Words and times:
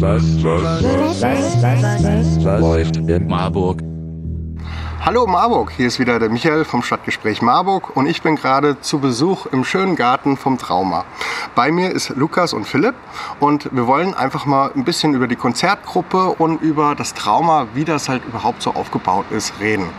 Was, 0.00 0.42
was, 0.42 0.62
was, 0.62 1.22
was, 1.22 1.62
was, 1.62 2.44
was 2.44 2.60
läuft 2.62 2.96
in 2.96 3.26
Marburg? 3.28 3.82
Hallo 5.04 5.26
Marburg, 5.26 5.70
hier 5.70 5.86
ist 5.86 5.98
wieder 5.98 6.18
der 6.18 6.30
Michael 6.30 6.64
vom 6.64 6.82
Stadtgespräch 6.82 7.42
Marburg 7.42 7.94
und 7.94 8.06
ich 8.06 8.22
bin 8.22 8.36
gerade 8.36 8.80
zu 8.80 9.00
Besuch 9.00 9.44
im 9.52 9.64
schönen 9.64 9.94
Garten 9.94 10.38
vom 10.38 10.56
Trauma. 10.56 11.04
Bei 11.54 11.70
mir 11.70 11.90
ist 11.90 12.08
Lukas 12.16 12.54
und 12.54 12.66
Philipp 12.66 12.94
und 13.38 13.68
wir 13.70 13.86
wollen 13.86 14.14
einfach 14.14 14.46
mal 14.46 14.72
ein 14.74 14.84
bisschen 14.84 15.12
über 15.12 15.26
die 15.26 15.36
Konzertgruppe 15.36 16.36
und 16.38 16.62
über 16.62 16.94
das 16.94 17.12
Trauma, 17.12 17.66
wie 17.74 17.84
das 17.84 18.08
halt 18.08 18.24
überhaupt 18.24 18.62
so 18.62 18.70
aufgebaut 18.70 19.26
ist, 19.30 19.52
reden. 19.60 19.90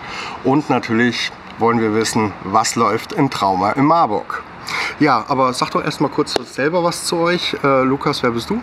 Und 0.44 0.71
natürlich 0.71 1.32
wollen 1.60 1.80
wir 1.80 1.94
wissen, 1.94 2.34
was 2.46 2.75
läuft 2.75 3.14
in 3.14 3.30
Trauma 3.30 3.73
in 3.73 3.86
Marburg. 3.86 4.41
Ja, 5.00 5.23
aber 5.28 5.54
sag 5.54 5.70
doch 5.70 5.84
erst 5.84 6.02
mal 6.02 6.10
kurz 6.10 6.34
selber 6.52 6.84
was 6.84 7.05
zu 7.05 7.18
euch. 7.18 7.55
Äh, 7.64 7.84
Lukas, 7.84 8.23
wer 8.23 8.32
bist 8.32 8.50
du? 8.50 8.60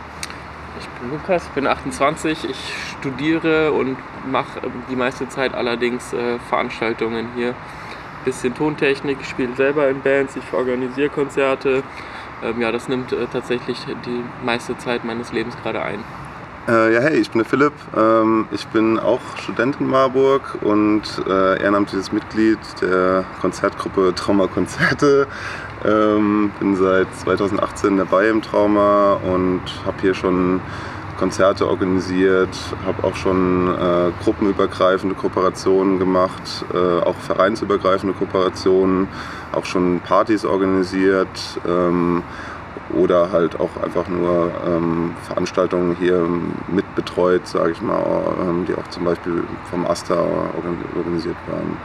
Ich 1.00 1.08
bin 1.08 1.18
Lukas, 1.18 1.48
bin 1.54 1.66
28, 1.66 2.44
ich 2.50 2.74
studiere 2.98 3.72
und 3.72 3.96
mache 4.30 4.60
die 4.90 4.96
meiste 4.96 5.26
Zeit 5.30 5.54
allerdings 5.54 6.12
äh, 6.12 6.38
Veranstaltungen 6.50 7.28
hier. 7.34 7.54
Bisschen 8.26 8.54
Tontechnik, 8.54 9.16
ich 9.22 9.28
spiele 9.28 9.56
selber 9.56 9.88
in 9.88 10.02
Bands, 10.02 10.36
ich 10.36 10.52
organisiere 10.52 11.08
Konzerte. 11.08 11.82
Ähm, 12.42 12.60
ja, 12.60 12.70
das 12.70 12.88
nimmt 12.88 13.12
äh, 13.12 13.26
tatsächlich 13.32 13.78
die 14.04 14.22
meiste 14.44 14.76
Zeit 14.76 15.02
meines 15.06 15.32
Lebens 15.32 15.56
gerade 15.62 15.80
ein. 15.80 16.00
Äh, 16.68 16.92
ja, 16.92 17.00
hey, 17.00 17.16
ich 17.16 17.30
bin 17.30 17.38
der 17.38 17.48
Philipp. 17.48 17.72
Ähm, 17.96 18.46
ich 18.52 18.66
bin 18.66 18.98
auch 18.98 19.20
Student 19.38 19.80
in 19.80 19.86
Marburg 19.86 20.58
und 20.60 21.02
äh, 21.26 21.62
ehrenamtliches 21.62 22.12
Mitglied 22.12 22.58
der 22.82 23.24
Konzertgruppe 23.40 24.12
Trauma 24.14 24.48
Konzerte. 24.48 25.26
Ähm, 25.84 26.52
bin 26.58 26.76
seit 26.76 27.08
2018 27.16 27.96
dabei 27.96 28.28
im 28.28 28.42
Trauma 28.42 29.14
und 29.14 29.62
habe 29.86 29.96
hier 30.02 30.14
schon 30.14 30.60
Konzerte 31.18 31.68
organisiert, 31.68 32.48
habe 32.86 33.04
auch 33.04 33.14
schon 33.14 33.68
äh, 33.68 34.10
gruppenübergreifende 34.24 35.14
Kooperationen 35.14 35.98
gemacht, 35.98 36.64
äh, 36.72 36.76
auch 36.76 37.16
vereinsübergreifende 37.16 38.14
Kooperationen, 38.14 39.06
auch 39.52 39.66
schon 39.66 40.00
Partys 40.00 40.46
organisiert 40.46 41.28
ähm, 41.68 42.22
oder 42.94 43.32
halt 43.32 43.60
auch 43.60 43.70
einfach 43.82 44.08
nur 44.08 44.50
ähm, 44.66 45.14
Veranstaltungen 45.24 45.94
hier 46.00 46.26
mitbetreut, 46.68 47.46
sage 47.46 47.72
ich 47.72 47.82
mal, 47.82 48.02
ähm, 48.40 48.64
die 48.66 48.74
auch 48.74 48.88
zum 48.88 49.04
Beispiel 49.04 49.44
vom 49.70 49.86
AStA 49.86 50.16
organisiert 50.96 51.36
waren. 51.46 51.76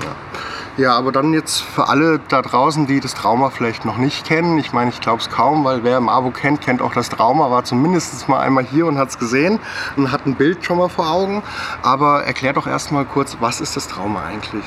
Ja. 0.00 0.06
ja. 0.06 0.49
Ja, 0.76 0.96
aber 0.96 1.12
dann 1.12 1.34
jetzt 1.34 1.60
für 1.60 1.88
alle 1.88 2.20
da 2.28 2.42
draußen, 2.42 2.86
die 2.86 3.00
das 3.00 3.14
Trauma 3.14 3.50
vielleicht 3.50 3.84
noch 3.84 3.98
nicht 3.98 4.26
kennen. 4.26 4.58
Ich 4.58 4.72
meine, 4.72 4.90
ich 4.90 5.00
glaube 5.00 5.20
es 5.20 5.28
kaum, 5.28 5.64
weil 5.64 5.82
wer 5.84 6.00
Marburg 6.00 6.34
kennt, 6.34 6.60
kennt 6.60 6.80
auch 6.80 6.94
das 6.94 7.08
Trauma, 7.08 7.50
war 7.50 7.64
zumindest 7.64 8.28
mal 8.28 8.40
einmal 8.40 8.64
hier 8.64 8.86
und 8.86 8.96
hat 8.96 9.08
es 9.08 9.18
gesehen 9.18 9.58
und 9.96 10.12
hat 10.12 10.26
ein 10.26 10.36
Bild 10.36 10.64
schon 10.64 10.78
mal 10.78 10.88
vor 10.88 11.10
Augen. 11.10 11.42
Aber 11.82 12.24
erklär 12.24 12.52
doch 12.52 12.66
erstmal 12.66 13.04
kurz, 13.04 13.36
was 13.40 13.60
ist 13.60 13.76
das 13.76 13.88
Trauma 13.88 14.22
eigentlich? 14.24 14.64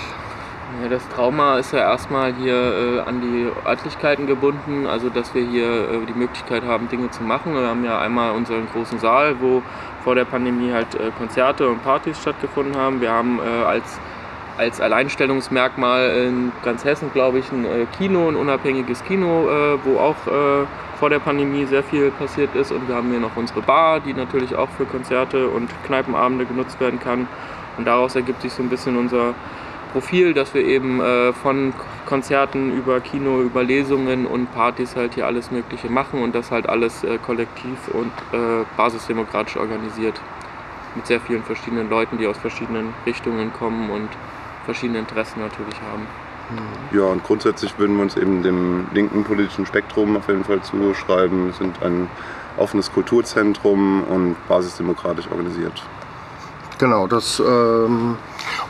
Ja, 0.81 0.89
das 0.89 1.07
Trauma 1.09 1.57
ist 1.59 1.71
ja 1.71 1.79
erstmal 1.79 2.33
hier 2.33 2.55
äh, 2.55 2.99
an 3.01 3.21
die 3.21 3.47
Örtlichkeiten 3.65 4.27
gebunden, 4.27 4.87
also 4.87 5.09
dass 5.09 5.33
wir 5.33 5.45
hier 5.45 5.89
äh, 5.89 6.05
die 6.07 6.17
Möglichkeit 6.17 6.63
haben, 6.63 6.89
Dinge 6.89 7.11
zu 7.11 7.23
machen. 7.23 7.53
Wir 7.53 7.67
haben 7.67 7.85
ja 7.85 7.99
einmal 7.99 8.31
unseren 8.31 8.67
großen 8.73 8.99
Saal, 8.99 9.35
wo 9.39 9.61
vor 10.03 10.15
der 10.15 10.25
Pandemie 10.25 10.73
halt 10.73 10.95
äh, 10.95 11.11
Konzerte 11.17 11.69
und 11.69 11.83
Partys 11.83 12.19
stattgefunden 12.21 12.75
haben. 12.75 13.01
Wir 13.01 13.11
haben 13.11 13.39
äh, 13.39 13.63
als 13.63 13.99
als 14.57 14.79
Alleinstellungsmerkmal 14.79 16.09
in 16.27 16.51
ganz 16.63 16.85
Hessen, 16.85 17.11
glaube 17.11 17.39
ich, 17.39 17.51
ein 17.51 17.65
äh, 17.65 17.85
Kino, 17.97 18.27
ein 18.27 18.35
unabhängiges 18.35 19.03
Kino, 19.03 19.49
äh, 19.49 19.77
wo 19.83 19.97
auch 19.97 20.15
äh, 20.27 20.65
vor 20.99 21.09
der 21.09 21.19
Pandemie 21.19 21.65
sehr 21.65 21.83
viel 21.83 22.11
passiert 22.11 22.55
ist. 22.55 22.71
Und 22.71 22.87
wir 22.87 22.95
haben 22.95 23.09
hier 23.09 23.19
noch 23.19 23.35
unsere 23.35 23.61
Bar, 23.61 23.99
die 23.99 24.13
natürlich 24.13 24.55
auch 24.55 24.69
für 24.77 24.85
Konzerte 24.85 25.47
und 25.47 25.69
Kneipenabende 25.85 26.45
genutzt 26.45 26.79
werden 26.79 26.99
kann. 26.99 27.27
Und 27.77 27.85
daraus 27.85 28.15
ergibt 28.15 28.41
sich 28.41 28.53
so 28.53 28.61
ein 28.61 28.69
bisschen 28.69 28.97
unser 28.97 29.33
Profil, 29.91 30.33
dass 30.33 30.53
wir 30.53 30.63
eben 30.63 31.01
von 31.41 31.73
Konzerten 32.05 32.75
über 32.75 32.99
Kino, 32.99 33.41
über 33.41 33.63
Lesungen 33.63 34.25
und 34.25 34.51
Partys 34.53 34.95
halt 34.95 35.15
hier 35.15 35.25
alles 35.25 35.51
Mögliche 35.51 35.89
machen 35.89 36.21
und 36.21 36.33
das 36.33 36.51
halt 36.51 36.69
alles 36.69 37.05
kollektiv 37.25 37.77
und 37.91 38.11
basisdemokratisch 38.77 39.57
organisiert. 39.57 40.19
Mit 40.95 41.07
sehr 41.07 41.19
vielen 41.19 41.43
verschiedenen 41.43 41.89
Leuten, 41.89 42.17
die 42.17 42.27
aus 42.27 42.37
verschiedenen 42.37 42.93
Richtungen 43.05 43.51
kommen 43.53 43.89
und 43.89 44.09
verschiedene 44.65 44.99
Interessen 44.99 45.41
natürlich 45.41 45.75
haben. 45.81 46.07
Ja, 46.91 47.03
und 47.03 47.23
grundsätzlich 47.23 47.77
würden 47.79 47.95
wir 47.95 48.03
uns 48.03 48.15
eben 48.17 48.43
dem 48.43 48.87
linken 48.93 49.23
politischen 49.23 49.65
Spektrum 49.65 50.17
auf 50.17 50.27
jeden 50.27 50.43
Fall 50.43 50.61
zuschreiben. 50.61 51.47
Wir 51.47 51.53
sind 51.53 51.81
ein 51.81 52.09
offenes 52.57 52.91
Kulturzentrum 52.91 54.03
und 54.03 54.35
basisdemokratisch 54.47 55.27
organisiert. 55.31 55.81
Genau, 56.77 57.07
das 57.07 57.39
ähm, 57.39 58.17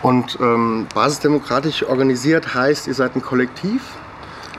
und 0.02 0.38
ähm, 0.40 0.88
basisdemokratisch 0.94 1.84
organisiert 1.84 2.54
heißt, 2.54 2.88
ihr 2.88 2.94
seid 2.94 3.16
ein 3.16 3.22
Kollektiv 3.22 3.82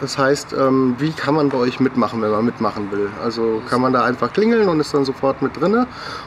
das 0.01 0.19
heißt, 0.19 0.53
ähm, 0.53 0.97
wie 0.99 1.13
kann 1.13 1.35
man 1.35 1.49
bei 1.49 1.59
euch 1.59 1.81
mitmachen, 1.81 2.21
wenn 2.21 2.31
man 2.31 2.45
mitmachen 2.45 2.91
will? 2.91 3.09
Also 3.23 3.63
kann 3.69 3.81
man 3.81 3.93
da 3.93 4.05
einfach 4.05 4.33
klingeln 4.33 4.69
und 4.69 4.81
ist 4.81 4.93
dann 4.93 5.05
sofort 5.05 5.43
mit 5.43 5.61
drinne? 5.61 5.87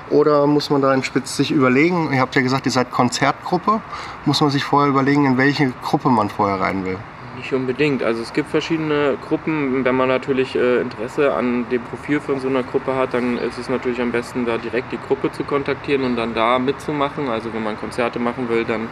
Oder 0.10 0.48
muss 0.48 0.70
man 0.70 0.82
da 0.82 0.94
in 0.94 1.04
Spitz 1.04 1.36
sich 1.36 1.52
überlegen, 1.52 2.12
ihr 2.14 2.22
habt 2.22 2.36
ja 2.36 2.42
gesagt, 2.42 2.66
ihr 2.66 2.72
seid 2.72 2.92
Konzertgruppe, 2.92 3.82
muss 4.26 4.42
man 4.42 4.50
sich 4.50 4.64
vorher 4.64 4.90
überlegen, 4.90 5.26
in 5.26 5.38
welche 5.38 5.72
Gruppe 5.84 6.10
man 6.10 6.30
vorher 6.30 6.60
rein 6.60 6.86
will? 6.86 6.98
Nicht 7.38 7.54
unbedingt. 7.54 8.02
Also 8.02 8.24
es 8.24 8.34
gibt 8.34 8.50
verschiedene 8.50 9.16
Gruppen. 9.28 9.86
Wenn 9.86 9.96
man 9.96 10.08
natürlich 10.08 10.56
äh, 10.56 10.82
Interesse 10.82 11.34
an 11.34 11.70
dem 11.70 11.84
Profil 11.84 12.20
von 12.20 12.40
so 12.40 12.48
einer 12.48 12.64
Gruppe 12.64 12.96
hat, 12.96 13.14
dann 13.14 13.38
ist 13.38 13.60
es 13.60 13.70
natürlich 13.70 14.02
am 14.02 14.12
besten, 14.12 14.46
da 14.46 14.58
direkt 14.58 14.92
die 14.92 14.98
Gruppe 15.08 15.32
zu 15.32 15.44
kontaktieren 15.44 16.04
und 16.04 16.16
dann 16.16 16.34
da 16.34 16.58
mitzumachen. 16.58 17.30
Also 17.30 17.54
wenn 17.54 17.64
man 17.64 17.78
Konzerte 17.78 18.18
machen 18.18 18.50
will, 18.50 18.66
dann 18.66 18.88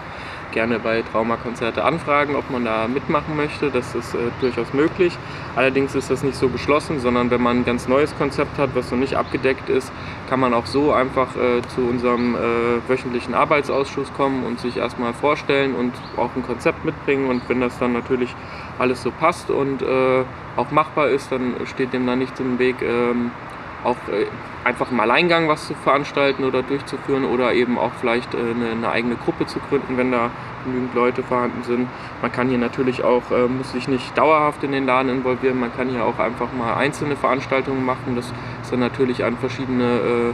gerne 0.55 0.79
bei 0.79 1.03
Traumakonzerte 1.03 1.83
anfragen, 1.83 2.35
ob 2.35 2.49
man 2.49 2.66
da 2.66 2.88
mitmachen 2.88 3.35
möchte. 3.35 3.69
Das 3.69 3.93
ist 3.93 4.16
äh, 4.16 4.17
durchaus 4.41 4.73
möglich. 4.73 5.16
Allerdings 5.55 5.93
ist 5.93 6.09
das 6.09 6.23
nicht 6.23 6.35
so 6.35 6.49
geschlossen, 6.49 6.99
sondern 6.99 7.29
wenn 7.29 7.43
man 7.43 7.59
ein 7.59 7.66
ganz 7.66 7.88
neues 7.88 8.17
Konzept 8.17 8.57
hat, 8.57 8.71
was 8.73 8.89
noch 8.89 8.97
nicht 8.97 9.16
abgedeckt 9.16 9.69
ist, 9.69 9.91
kann 10.29 10.39
man 10.39 10.53
auch 10.53 10.66
so 10.66 10.91
einfach 10.93 11.35
äh, 11.35 11.61
zu 11.75 11.81
unserem 11.81 12.35
äh, 12.35 12.39
wöchentlichen 12.89 13.35
Arbeitsausschuss 13.35 14.11
kommen 14.13 14.43
und 14.45 14.59
sich 14.59 14.77
erstmal 14.77 15.13
vorstellen 15.13 15.75
und 15.75 15.93
auch 16.17 16.35
ein 16.35 16.43
Konzept 16.43 16.83
mitbringen. 16.85 17.29
Und 17.29 17.47
wenn 17.49 17.61
das 17.61 17.77
dann 17.77 17.93
natürlich 17.93 18.33
alles 18.79 19.03
so 19.03 19.11
passt 19.11 19.51
und 19.51 19.81
äh, 19.81 20.23
auch 20.55 20.72
machbar 20.72 21.09
ist, 21.09 21.31
dann 21.31 21.55
steht 21.66 21.93
dem 21.93 22.07
da 22.07 22.16
nichts 22.16 22.39
im 22.39 22.57
Weg. 22.57 22.77
Auch 23.85 23.96
äh, 24.12 24.25
einfach 24.63 24.91
im 24.91 25.00
Alleingang 25.00 25.47
was 25.47 25.68
zu 25.68 25.73
veranstalten 25.75 26.44
oder 26.44 26.63
durchzuführen 26.63 27.23
oder 27.23 27.53
eben 27.53 27.78
auch 27.78 27.91
vielleicht 28.00 28.34
äh, 28.34 28.38
eine, 28.38 28.72
eine, 28.72 28.90
eigene 28.90 29.16
Gruppe 29.16 29.46
zu 29.46 29.59
gründen, 29.59 29.97
wenn 29.97 30.12
da 30.12 30.31
genügend 30.66 30.94
Leute 30.94 31.23
vorhanden 31.23 31.63
sind. 31.63 31.88
Man 32.22 32.31
kann 32.31 32.50
hier 32.50 32.57
natürlich 32.57 33.03
auch, 33.03 33.31
äh, 33.31 33.47
muss 33.47 33.72
sich 33.72 33.88
nicht 33.88 34.18
dauerhaft 34.18 34.63
in 34.63 34.72
den 34.72 34.85
Laden 34.85 35.09
involvieren, 35.09 35.59
man 35.59 35.73
kann 35.75 35.90
hier 35.90 36.03
auch 36.03 36.19
einfach 36.19 36.51
mal 36.51 36.73
einzelne 36.73 37.16
Veranstaltungen 37.16 37.85
machen. 37.85 38.16
Das 38.16 38.25
ist 38.63 38.72
dann 38.72 38.79
natürlich 38.79 39.23
an 39.23 39.38
verschiedene, 39.38 40.34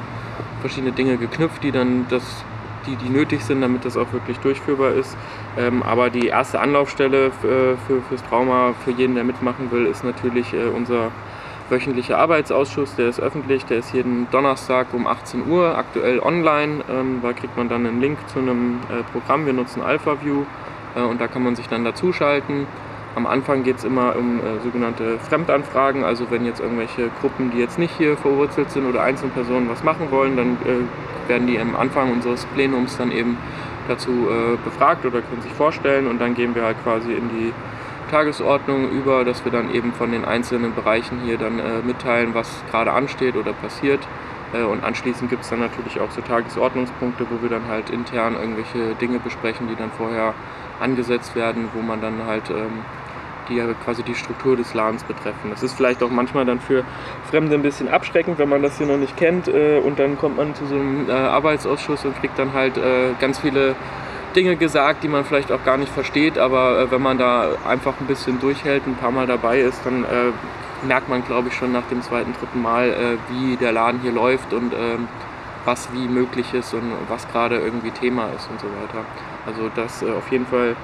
verschiedene 0.62 0.94
Dinge 0.94 1.18
geknüpft, 1.18 1.64
die 1.64 1.72
dann 1.72 2.06
das 2.10 2.44
die, 2.86 2.96
die 2.96 3.10
nötig 3.10 3.44
sind, 3.44 3.62
damit 3.62 3.86
das 3.86 3.98
auch 3.98 4.12
wirklich 4.14 4.40
durchführbar 4.40 4.94
ist. 4.94 5.16
Ähm, 5.58 5.84
aber 5.84 6.10
die 6.10 6.28
erste 6.28 6.60
Anlaufstelle 6.60 7.32
für, 7.32 7.78
für, 7.88 8.02
fürs 8.02 8.24
Trauma, 8.24 8.74
für 8.84 8.92
jeden, 8.92 9.16
der 9.16 9.24
mitmachen 9.24 9.72
will, 9.72 9.86
ist 9.86 10.04
natürlich 10.04 10.54
äh, 10.54 10.68
unser 10.68 11.12
wöchentliche 11.72 12.18
Arbeitsausschuss, 12.18 12.96
der 12.96 13.08
ist 13.08 13.20
öffentlich, 13.20 13.66
der 13.66 13.80
ist 13.80 13.94
jeden 13.94 14.28
Donnerstag 14.30 14.88
um 14.94 15.08
18 15.08 15.48
Uhr, 15.50 15.78
aktuell 15.78 16.20
online. 16.20 16.84
Ähm, 16.92 17.22
da 17.24 17.32
kriegt 17.34 17.58
man 17.58 17.70
dann 17.70 17.88
einen 17.88 18.02
Link 18.02 18.18
zu 18.28 18.40
einem 18.40 18.82
äh, 18.90 19.04
Programm, 19.12 19.46
wir 19.46 19.54
nutzen 19.54 19.82
AlphaView 19.82 20.44
äh, 20.96 21.02
und 21.02 21.22
da 21.22 21.28
kann 21.28 21.44
man 21.44 21.56
sich 21.56 21.68
dann 21.68 21.86
dazuschalten. 21.86 22.68
Am 23.16 23.26
Anfang 23.26 23.64
geht 23.64 23.78
es 23.78 23.84
immer 23.84 24.16
um 24.16 24.40
äh, 24.40 24.60
sogenannte 24.64 25.18
Fremdanfragen, 25.20 26.04
also 26.04 26.30
wenn 26.30 26.46
jetzt 26.46 26.60
irgendwelche 26.60 27.10
Gruppen, 27.22 27.52
die 27.52 27.60
jetzt 27.60 27.80
nicht 27.80 27.98
hier 27.98 28.18
verwurzelt 28.18 28.72
sind 28.72 28.86
oder 28.88 29.02
Einzelpersonen 29.04 29.70
was 29.70 29.84
machen 29.84 30.12
wollen, 30.12 30.36
dann 30.36 30.58
äh, 30.66 31.30
werden 31.30 31.48
die 31.48 31.58
am 31.58 31.76
Anfang 31.76 32.12
unseres 32.12 32.46
Plenums 32.54 32.98
dann 32.98 33.12
eben 33.12 33.38
dazu 33.88 34.12
äh, 34.12 34.58
befragt 34.64 35.06
oder 35.06 35.22
können 35.22 35.42
sich 35.42 35.54
vorstellen 35.54 36.08
und 36.08 36.20
dann 36.20 36.36
gehen 36.36 36.54
wir 36.54 36.64
halt 36.64 36.78
quasi 36.84 37.14
in 37.14 37.30
die 37.30 37.54
Tagesordnung 38.12 38.92
über, 38.92 39.24
dass 39.24 39.44
wir 39.46 39.52
dann 39.52 39.74
eben 39.74 39.94
von 39.94 40.12
den 40.12 40.26
einzelnen 40.26 40.76
Bereichen 40.76 41.22
hier 41.26 41.38
dann 41.38 41.60
äh, 41.60 41.80
mitteilen, 41.84 42.34
was 42.34 42.64
gerade 42.70 42.92
ansteht 42.92 43.36
oder 43.36 43.54
passiert. 43.54 44.02
Äh, 44.54 44.64
und 44.64 44.84
anschließend 44.84 45.30
gibt 45.30 45.44
es 45.44 45.50
dann 45.50 45.60
natürlich 45.60 46.00
auch 46.00 46.12
so 46.12 46.22
Tagesordnungspunkte, 46.22 47.26
wo 47.30 47.42
wir 47.42 47.50
dann 47.50 47.68
halt 47.68 47.90
intern 47.90 48.36
irgendwelche 48.36 48.96
Dinge 48.96 49.20
besprechen, 49.20 49.68
die 49.68 49.76
dann 49.76 49.92
vorher 49.98 50.34
angesetzt 50.80 51.36
werden, 51.36 51.70
wo 51.74 51.82
man 51.82 52.02
dann 52.02 52.26
halt 52.28 52.50
ähm, 52.50 52.84
die 53.50 53.62
quasi 53.84 54.04
die 54.04 54.16
Struktur 54.16 54.56
des 54.56 54.74
Ladens 54.74 55.04
betreffen. 55.04 55.50
Das 55.50 55.64
ist 55.64 55.74
vielleicht 55.74 56.04
auch 56.04 56.10
manchmal 56.10 56.46
dann 56.46 56.60
für 56.60 56.84
Fremde 57.30 57.56
ein 57.56 57.62
bisschen 57.62 57.90
abschreckend, 57.90 58.38
wenn 58.38 58.50
man 58.50 58.62
das 58.62 58.78
hier 58.78 58.88
noch 58.88 58.98
nicht 58.98 59.18
kennt. 59.18 59.48
Äh, 59.48 59.80
und 59.80 60.00
dann 60.00 60.18
kommt 60.18 60.38
man 60.38 60.54
zu 60.56 60.66
so 60.66 60.76
einem 60.76 61.10
äh, 61.10 61.14
Arbeitsausschuss 61.14 62.06
und 62.06 62.20
kriegt 62.20 62.38
dann 62.38 62.54
halt 62.54 62.78
äh, 62.78 63.14
ganz 63.20 63.40
viele 63.40 63.76
Dinge 64.36 64.56
gesagt, 64.56 65.04
die 65.04 65.08
man 65.08 65.26
vielleicht 65.26 65.52
auch 65.52 65.64
gar 65.64 65.78
nicht 65.78 65.92
versteht, 65.92 66.38
aber 66.38 66.80
äh, 66.80 66.92
wenn 66.92 67.02
man 67.02 67.18
da 67.18 67.50
einfach 67.68 67.94
ein 68.00 68.08
bisschen 68.08 68.40
durchhält, 68.40 68.88
ein 68.88 68.96
paar 68.96 69.12
Mal 69.12 69.28
dabei 69.28 69.60
ist, 69.60 69.82
dann 69.86 70.04
äh, 70.04 70.32
merkt 70.86 71.10
man, 71.10 71.24
glaube 71.24 71.50
ich, 71.50 71.56
schon 71.56 71.72
nach 71.72 71.86
dem 71.90 72.02
zweiten, 72.02 72.34
dritten 72.34 72.62
Mal, 72.62 72.90
äh, 72.90 73.18
wie 73.30 73.58
der 73.58 73.72
Laden 73.72 74.02
hier 74.02 74.12
läuft 74.12 74.54
und 74.54 74.74
ähm, 74.74 75.08
was 75.66 75.90
wie 75.94 76.08
möglich 76.08 76.54
ist 76.54 76.74
und 76.74 76.92
was 77.08 77.28
gerade 77.32 77.58
irgendwie 77.58 77.92
Thema 77.92 78.30
ist 78.36 78.50
und 78.50 78.60
so 78.60 78.68
weiter. 78.68 79.06
Also 79.46 79.70
das 79.76 80.02
äh, 80.02 80.12
auf 80.12 80.32
jeden 80.32 80.46
Fall 80.48 80.76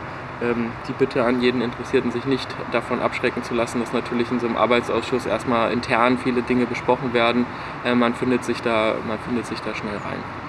ähm, 0.41 0.71
die 0.87 0.93
Bitte 0.93 1.23
an 1.23 1.41
jeden 1.41 1.61
Interessierten, 1.61 2.11
sich 2.11 2.25
nicht 2.25 2.47
davon 2.71 3.01
abschrecken 3.01 3.43
zu 3.43 3.53
lassen, 3.53 3.79
dass 3.79 3.93
natürlich 3.93 4.29
in 4.31 4.39
so 4.39 4.47
einem 4.47 4.57
Arbeitsausschuss 4.57 5.25
erstmal 5.25 5.71
intern 5.71 6.17
viele 6.17 6.41
Dinge 6.41 6.65
besprochen 6.65 7.13
werden. 7.13 7.45
Äh, 7.83 7.95
man, 7.95 8.13
findet 8.13 8.43
sich 8.43 8.61
da, 8.61 8.95
man 9.07 9.17
findet 9.19 9.47
sich 9.47 9.59
da 9.61 9.73
schnell 9.73 9.97
rein. 9.97 10.46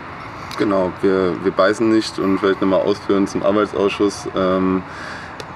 Genau, 0.58 0.92
wir, 1.02 1.44
wir 1.44 1.52
beißen 1.52 1.88
nicht 1.88 2.18
und 2.18 2.38
vielleicht 2.38 2.60
nochmal 2.60 2.80
ausführen 2.80 3.28
zum 3.28 3.44
Arbeitsausschuss. 3.44 4.28
Ähm, 4.36 4.82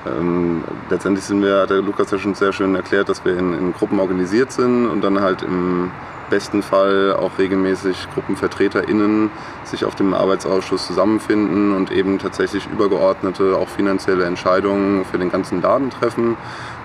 ähm, 0.06 0.62
letztendlich 0.90 1.24
sind 1.24 1.42
wir, 1.42 1.62
hat 1.62 1.70
der 1.70 1.82
Lukas 1.82 2.12
ja 2.12 2.18
schon 2.18 2.36
sehr 2.36 2.52
schön 2.52 2.76
erklärt, 2.76 3.08
dass 3.08 3.24
wir 3.24 3.36
in, 3.36 3.52
in 3.52 3.72
Gruppen 3.72 3.98
organisiert 3.98 4.52
sind 4.52 4.88
und 4.88 5.02
dann 5.02 5.20
halt 5.20 5.42
im 5.42 5.90
besten 6.30 6.62
Fall 6.62 7.14
auch 7.14 7.36
regelmäßig 7.38 8.08
GruppenvertreterInnen 8.14 9.30
sich 9.64 9.84
auf 9.84 9.96
dem 9.96 10.14
Arbeitsausschuss 10.14 10.86
zusammenfinden 10.86 11.74
und 11.74 11.90
eben 11.90 12.18
tatsächlich 12.18 12.66
übergeordnete, 12.72 13.56
auch 13.56 13.68
finanzielle 13.68 14.24
Entscheidungen 14.24 15.04
für 15.04 15.18
den 15.18 15.30
ganzen 15.30 15.60
Laden 15.60 15.90
treffen. 15.90 16.36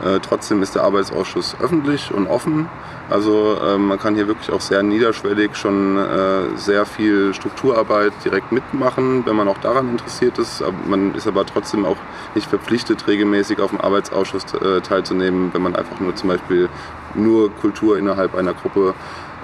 Äh, 0.04 0.20
trotzdem 0.20 0.62
ist 0.62 0.76
der 0.76 0.84
Arbeitsausschuss 0.84 1.56
öffentlich 1.60 2.14
und 2.14 2.28
offen. 2.28 2.70
Also 3.10 3.56
äh, 3.56 3.78
man 3.78 3.98
kann 3.98 4.16
hier 4.16 4.28
wirklich 4.28 4.52
auch 4.52 4.62
sehr 4.62 4.84
niederschwellig 4.84 5.56
schon 5.56 5.98
äh, 5.98 6.58
sehr 6.58 6.86
viel 6.86 7.34
Strukturarbeit 7.34 8.14
direkt 8.24 8.52
mitmachen, 8.52 9.26
wenn 9.26 9.36
man 9.36 9.48
auch 9.48 9.58
daran 9.60 9.90
interessiert 9.90 10.38
ist. 10.38 10.64
Man 10.88 11.16
ist 11.16 11.28
aber 11.28 11.46
trotzdem 11.46 11.86
auch 11.86 11.98
nicht 12.36 12.48
verpflichtet, 12.48 13.08
regelmäßig 13.08 13.60
auf 13.60 13.72
dem 13.72 13.80
Arbeitsausschuss 13.80 14.46
äh, 14.54 14.82
teilzunehmen, 14.82 15.52
wenn 15.54 15.62
man 15.62 15.76
einfach 15.76 16.00
nur 16.00 16.16
zum 16.16 16.30
Beispiel 16.30 16.70
nur 17.16 17.50
Kultur 17.56 17.98
innerhalb 17.98 18.36
einer 18.36 18.54
Gruppe 18.54 18.94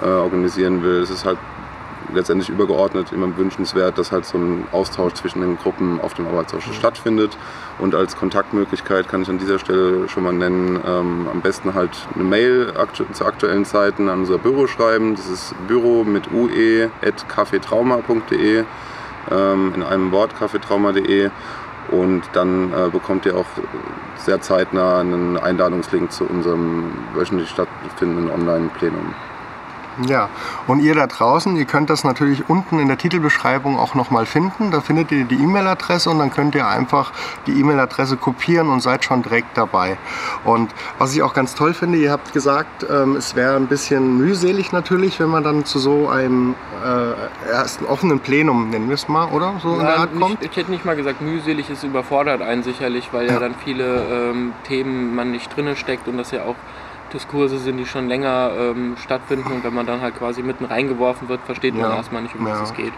äh, 0.02 0.06
organisieren 0.06 0.82
will. 0.82 1.00
Es 1.00 1.10
ist 1.10 1.24
halt 1.24 1.38
letztendlich 2.12 2.48
übergeordnet 2.48 3.12
immer 3.12 3.36
wünschenswert, 3.36 3.98
dass 3.98 4.12
halt 4.12 4.24
so 4.24 4.38
ein 4.38 4.66
Austausch 4.72 5.14
zwischen 5.14 5.40
den 5.40 5.56
Gruppen 5.56 6.00
auf 6.00 6.14
dem 6.14 6.26
Arbeitsausschuss 6.26 6.74
mhm. 6.74 6.78
stattfindet. 6.78 7.36
Und 7.78 7.94
als 7.94 8.16
Kontaktmöglichkeit 8.16 9.08
kann 9.08 9.22
ich 9.22 9.28
an 9.28 9.38
dieser 9.38 9.58
Stelle 9.58 10.08
schon 10.08 10.24
mal 10.24 10.32
nennen, 10.32 10.80
ähm, 10.86 11.28
am 11.30 11.40
besten 11.40 11.74
halt 11.74 11.90
eine 12.14 12.24
Mail 12.24 12.72
aktu 12.76 13.04
zu 13.12 13.24
aktuellen 13.24 13.64
Zeiten 13.64 14.08
an 14.08 14.20
unser 14.20 14.38
Büro 14.38 14.66
schreiben. 14.66 15.14
Das 15.16 15.28
ist 15.28 15.54
büro 15.66 16.04
mit 16.04 16.30
ue 16.32 16.90
at 17.02 17.28
kaffeetrauma.de 17.28 18.64
ähm, 19.30 19.72
in 19.74 19.82
einem 19.82 20.12
Wort 20.12 20.36
kaffeetrauma.de 20.38 21.30
und 21.90 22.22
dann 22.32 22.72
äh, 22.72 22.88
bekommt 22.90 23.26
ihr 23.26 23.36
auch 23.36 23.46
sehr 24.16 24.40
zeitnah 24.40 25.00
einen 25.00 25.36
Einladungslink 25.36 26.12
zu 26.12 26.24
unserem 26.24 26.92
wöchentlich 27.14 27.50
stattfindenden 27.50 28.30
Online-Plenum. 28.30 29.14
Ja, 30.02 30.28
und 30.66 30.80
ihr 30.80 30.94
da 30.94 31.06
draußen, 31.06 31.56
ihr 31.56 31.66
könnt 31.66 31.88
das 31.88 32.02
natürlich 32.02 32.48
unten 32.48 32.80
in 32.80 32.88
der 32.88 32.98
Titelbeschreibung 32.98 33.78
auch 33.78 33.94
nochmal 33.94 34.26
finden. 34.26 34.70
Da 34.70 34.80
findet 34.80 35.12
ihr 35.12 35.24
die 35.24 35.36
E-Mail-Adresse 35.36 36.10
und 36.10 36.18
dann 36.18 36.30
könnt 36.30 36.54
ihr 36.54 36.66
einfach 36.66 37.12
die 37.46 37.52
E-Mail-Adresse 37.52 38.16
kopieren 38.16 38.68
und 38.68 38.80
seid 38.80 39.04
schon 39.04 39.22
direkt 39.22 39.56
dabei. 39.56 39.96
Und 40.44 40.72
was 40.98 41.14
ich 41.14 41.22
auch 41.22 41.32
ganz 41.32 41.54
toll 41.54 41.74
finde, 41.74 41.98
ihr 41.98 42.10
habt 42.10 42.32
gesagt, 42.32 42.84
ähm, 42.90 43.16
es 43.16 43.36
wäre 43.36 43.56
ein 43.56 43.68
bisschen 43.68 44.18
mühselig 44.18 44.72
natürlich, 44.72 45.20
wenn 45.20 45.28
man 45.28 45.44
dann 45.44 45.64
zu 45.64 45.78
so 45.78 46.08
einem 46.08 46.56
äh, 46.84 47.50
ersten 47.50 47.84
offenen 47.86 48.18
Plenum, 48.18 48.70
nennen 48.70 48.88
wir 48.88 48.94
es 48.94 49.08
mal, 49.08 49.28
oder? 49.28 49.54
So 49.62 49.74
ja, 49.74 49.80
in 49.80 49.86
der 49.86 49.98
Art 49.98 50.18
kommt. 50.18 50.42
Ich 50.42 50.56
hätte 50.56 50.70
nicht 50.70 50.84
mal 50.84 50.96
gesagt, 50.96 51.20
mühselig 51.20 51.70
ist 51.70 51.84
überfordert 51.84 52.42
einen 52.42 52.62
sicherlich, 52.62 53.10
weil 53.12 53.26
ja, 53.26 53.34
ja 53.34 53.38
dann 53.38 53.54
viele 53.54 54.30
ähm, 54.30 54.52
Themen 54.64 55.14
man 55.14 55.30
nicht 55.30 55.54
drinne 55.54 55.76
steckt 55.76 56.08
und 56.08 56.18
das 56.18 56.32
ja 56.32 56.42
auch 56.42 56.56
Diskurse 57.14 57.58
sind, 57.58 57.78
die 57.78 57.86
schon 57.86 58.08
länger 58.08 58.50
ähm, 58.58 58.96
stattfinden 59.02 59.50
und 59.52 59.64
wenn 59.64 59.74
man 59.74 59.86
dann 59.86 60.00
halt 60.00 60.18
quasi 60.18 60.42
mitten 60.42 60.66
reingeworfen 60.66 61.28
wird, 61.28 61.40
versteht 61.46 61.74
man 61.74 61.90
ja. 61.90 61.96
erstmal 61.96 62.22
nicht, 62.22 62.34
um 62.34 62.46
ja. 62.46 62.52
was 62.52 62.70
es 62.70 62.76
geht. 62.76 62.92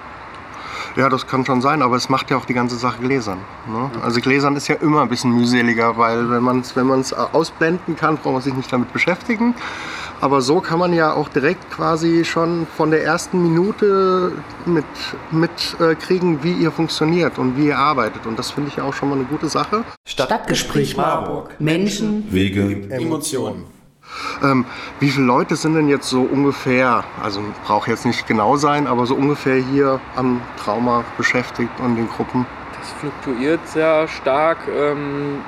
Ja, 0.96 1.10
das 1.10 1.26
kann 1.26 1.44
schon 1.44 1.60
sein, 1.60 1.82
aber 1.82 1.96
es 1.96 2.08
macht 2.08 2.30
ja 2.30 2.38
auch 2.38 2.46
die 2.46 2.54
ganze 2.54 2.76
Sache 2.76 3.02
gläsern. 3.02 3.38
Ne? 3.70 3.90
Also 4.02 4.20
gläsern 4.22 4.56
ist 4.56 4.66
ja 4.68 4.76
immer 4.76 5.02
ein 5.02 5.10
bisschen 5.10 5.30
mühseliger, 5.30 5.98
weil 5.98 6.30
wenn 6.30 6.42
man 6.42 6.60
es 6.60 6.74
wenn 6.74 6.90
ausblenden 7.34 7.96
kann, 7.96 8.16
braucht 8.16 8.32
man 8.32 8.42
sich 8.42 8.54
nicht 8.54 8.72
damit 8.72 8.90
beschäftigen. 8.94 9.54
Aber 10.22 10.40
so 10.40 10.62
kann 10.62 10.78
man 10.78 10.94
ja 10.94 11.12
auch 11.12 11.28
direkt 11.28 11.70
quasi 11.70 12.24
schon 12.24 12.66
von 12.74 12.90
der 12.90 13.04
ersten 13.04 13.42
Minute 13.42 14.32
mitkriegen, 15.30 16.30
mit, 16.32 16.40
äh, 16.40 16.44
wie 16.44 16.52
ihr 16.52 16.72
funktioniert 16.72 17.38
und 17.38 17.58
wie 17.58 17.66
ihr 17.66 17.78
arbeitet. 17.78 18.24
Und 18.24 18.38
das 18.38 18.50
finde 18.50 18.70
ich 18.70 18.76
ja 18.76 18.84
auch 18.84 18.94
schon 18.94 19.10
mal 19.10 19.16
eine 19.16 19.24
gute 19.24 19.48
Sache. 19.48 19.84
Stadtgespräch 20.08 20.96
Marburg. 20.96 21.50
Menschen, 21.60 22.32
Wege, 22.32 22.88
Emotionen. 22.88 23.75
Ähm, 24.42 24.64
wie 25.00 25.10
viele 25.10 25.26
Leute 25.26 25.56
sind 25.56 25.74
denn 25.74 25.88
jetzt 25.88 26.08
so 26.08 26.22
ungefähr, 26.22 27.04
also 27.22 27.40
braucht 27.64 27.88
jetzt 27.88 28.06
nicht 28.06 28.26
genau 28.26 28.56
sein, 28.56 28.86
aber 28.86 29.06
so 29.06 29.14
ungefähr 29.14 29.56
hier 29.56 30.00
am 30.14 30.40
Trauma 30.62 31.04
beschäftigt 31.16 31.80
und 31.80 31.96
den 31.96 32.08
Gruppen? 32.08 32.46
Das 32.78 32.92
fluktuiert 33.00 33.66
sehr 33.68 34.06
stark. 34.08 34.58
Ähm, 34.68 35.40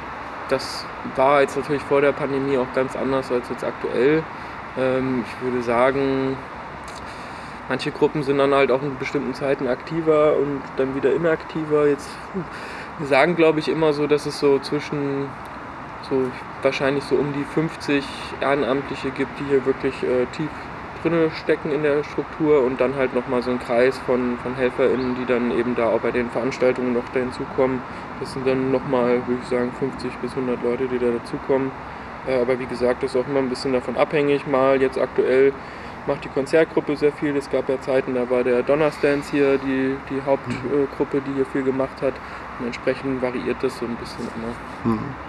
das 0.49 0.85
war 1.17 1.43
jetzt 1.43 1.56
natürlich 1.56 1.82
vor 1.82 2.00
der 2.00 2.12
Pandemie 2.12 2.59
auch 2.59 2.73
ganz 2.75 2.97
anders 2.97 3.31
als 3.31 3.49
jetzt 3.49 3.65
aktuell. 3.65 4.23
Ähm, 4.79 5.25
ich 5.26 5.44
würde 5.44 5.62
sagen, 5.62 6.37
manche 7.69 7.91
Gruppen 7.91 8.23
sind 8.23 8.38
dann 8.38 8.55
halt 8.55 8.70
auch 8.70 8.82
in 8.82 8.97
bestimmten 8.99 9.35
Zeiten 9.35 9.69
aktiver 9.69 10.37
und 10.37 10.62
dann 10.76 10.94
wieder 10.94 11.15
inaktiver. 11.15 11.87
Jetzt, 11.87 12.09
wir 12.99 13.06
sagen, 13.06 13.37
glaube 13.37 13.59
ich, 13.61 13.69
immer 13.69 13.93
so, 13.93 14.06
dass 14.06 14.26
es 14.26 14.38
so 14.38 14.59
zwischen 14.59 15.26
so 16.09 16.31
wahrscheinlich 16.62 17.05
so 17.05 17.16
um 17.16 17.32
die 17.32 17.44
50 17.44 18.05
Ehrenamtliche 18.40 19.10
gibt, 19.10 19.38
die 19.38 19.44
hier 19.44 19.64
wirklich 19.66 19.94
äh, 20.02 20.26
tief 20.32 20.50
drinne 21.02 21.31
stecken 21.31 21.70
in 21.70 21.82
der 21.82 22.02
Struktur 22.05 22.64
und 22.64 22.81
dann 22.81 22.96
halt 22.96 23.14
nochmal 23.14 23.43
so 23.43 23.50
ein 23.50 23.58
Kreis 23.58 23.96
von, 23.99 24.37
von 24.43 24.56
HelferInnen, 24.56 25.14
die 25.14 25.26
dann 25.26 25.56
eben 25.56 25.75
da 25.76 25.90
auch 25.90 26.00
bei 26.00 26.10
den 26.10 26.28
Veranstaltungen 26.31 26.93
noch 26.93 27.08
da 27.14 27.20
hinzukommen. 27.20 27.81
Das 28.20 28.32
sind 28.32 28.46
dann 28.46 28.72
nochmal, 28.72 29.22
würde 29.26 29.40
ich 29.43 29.49
sagen, 29.49 29.70
50 29.78 30.12
bis 30.16 30.32
100 30.32 30.62
Leute, 30.62 30.88
die 30.88 30.99
da 30.99 31.10
dazukommen. 31.10 31.70
Äh, 32.26 32.40
aber 32.40 32.58
wie 32.58 32.66
gesagt, 32.66 33.02
das 33.02 33.14
ist 33.14 33.20
auch 33.20 33.28
immer 33.28 33.40
ein 33.40 33.49
bisschen 33.49 33.72
davon 33.72 33.96
abhängig. 33.96 34.46
Mal 34.46 34.81
jetzt 34.82 34.99
aktuell 34.99 35.52
macht 36.06 36.25
die 36.25 36.28
Konzertgruppe 36.28 36.96
sehr 36.96 37.12
viel. 37.12 37.37
Es 37.37 37.50
gab 37.50 37.69
ja 37.69 37.81
Zeiten, 37.81 38.14
da 38.14 38.28
war 38.31 38.43
der 38.43 38.62
Donnerstance 38.62 39.31
hier 39.31 39.58
die, 39.58 39.96
die 40.10 40.22
Hauptgruppe, 40.25 41.20
die 41.20 41.34
hier 41.34 41.46
viel 41.46 41.62
gemacht 41.62 42.02
hat. 42.02 42.14
Und 42.58 42.66
entsprechend 42.66 43.22
variiert 43.22 43.58
das 43.62 43.78
so 43.78 43.84
ein 43.84 43.94
bisschen 43.96 44.26
immer. 44.34 44.94
Mhm. 44.94 45.27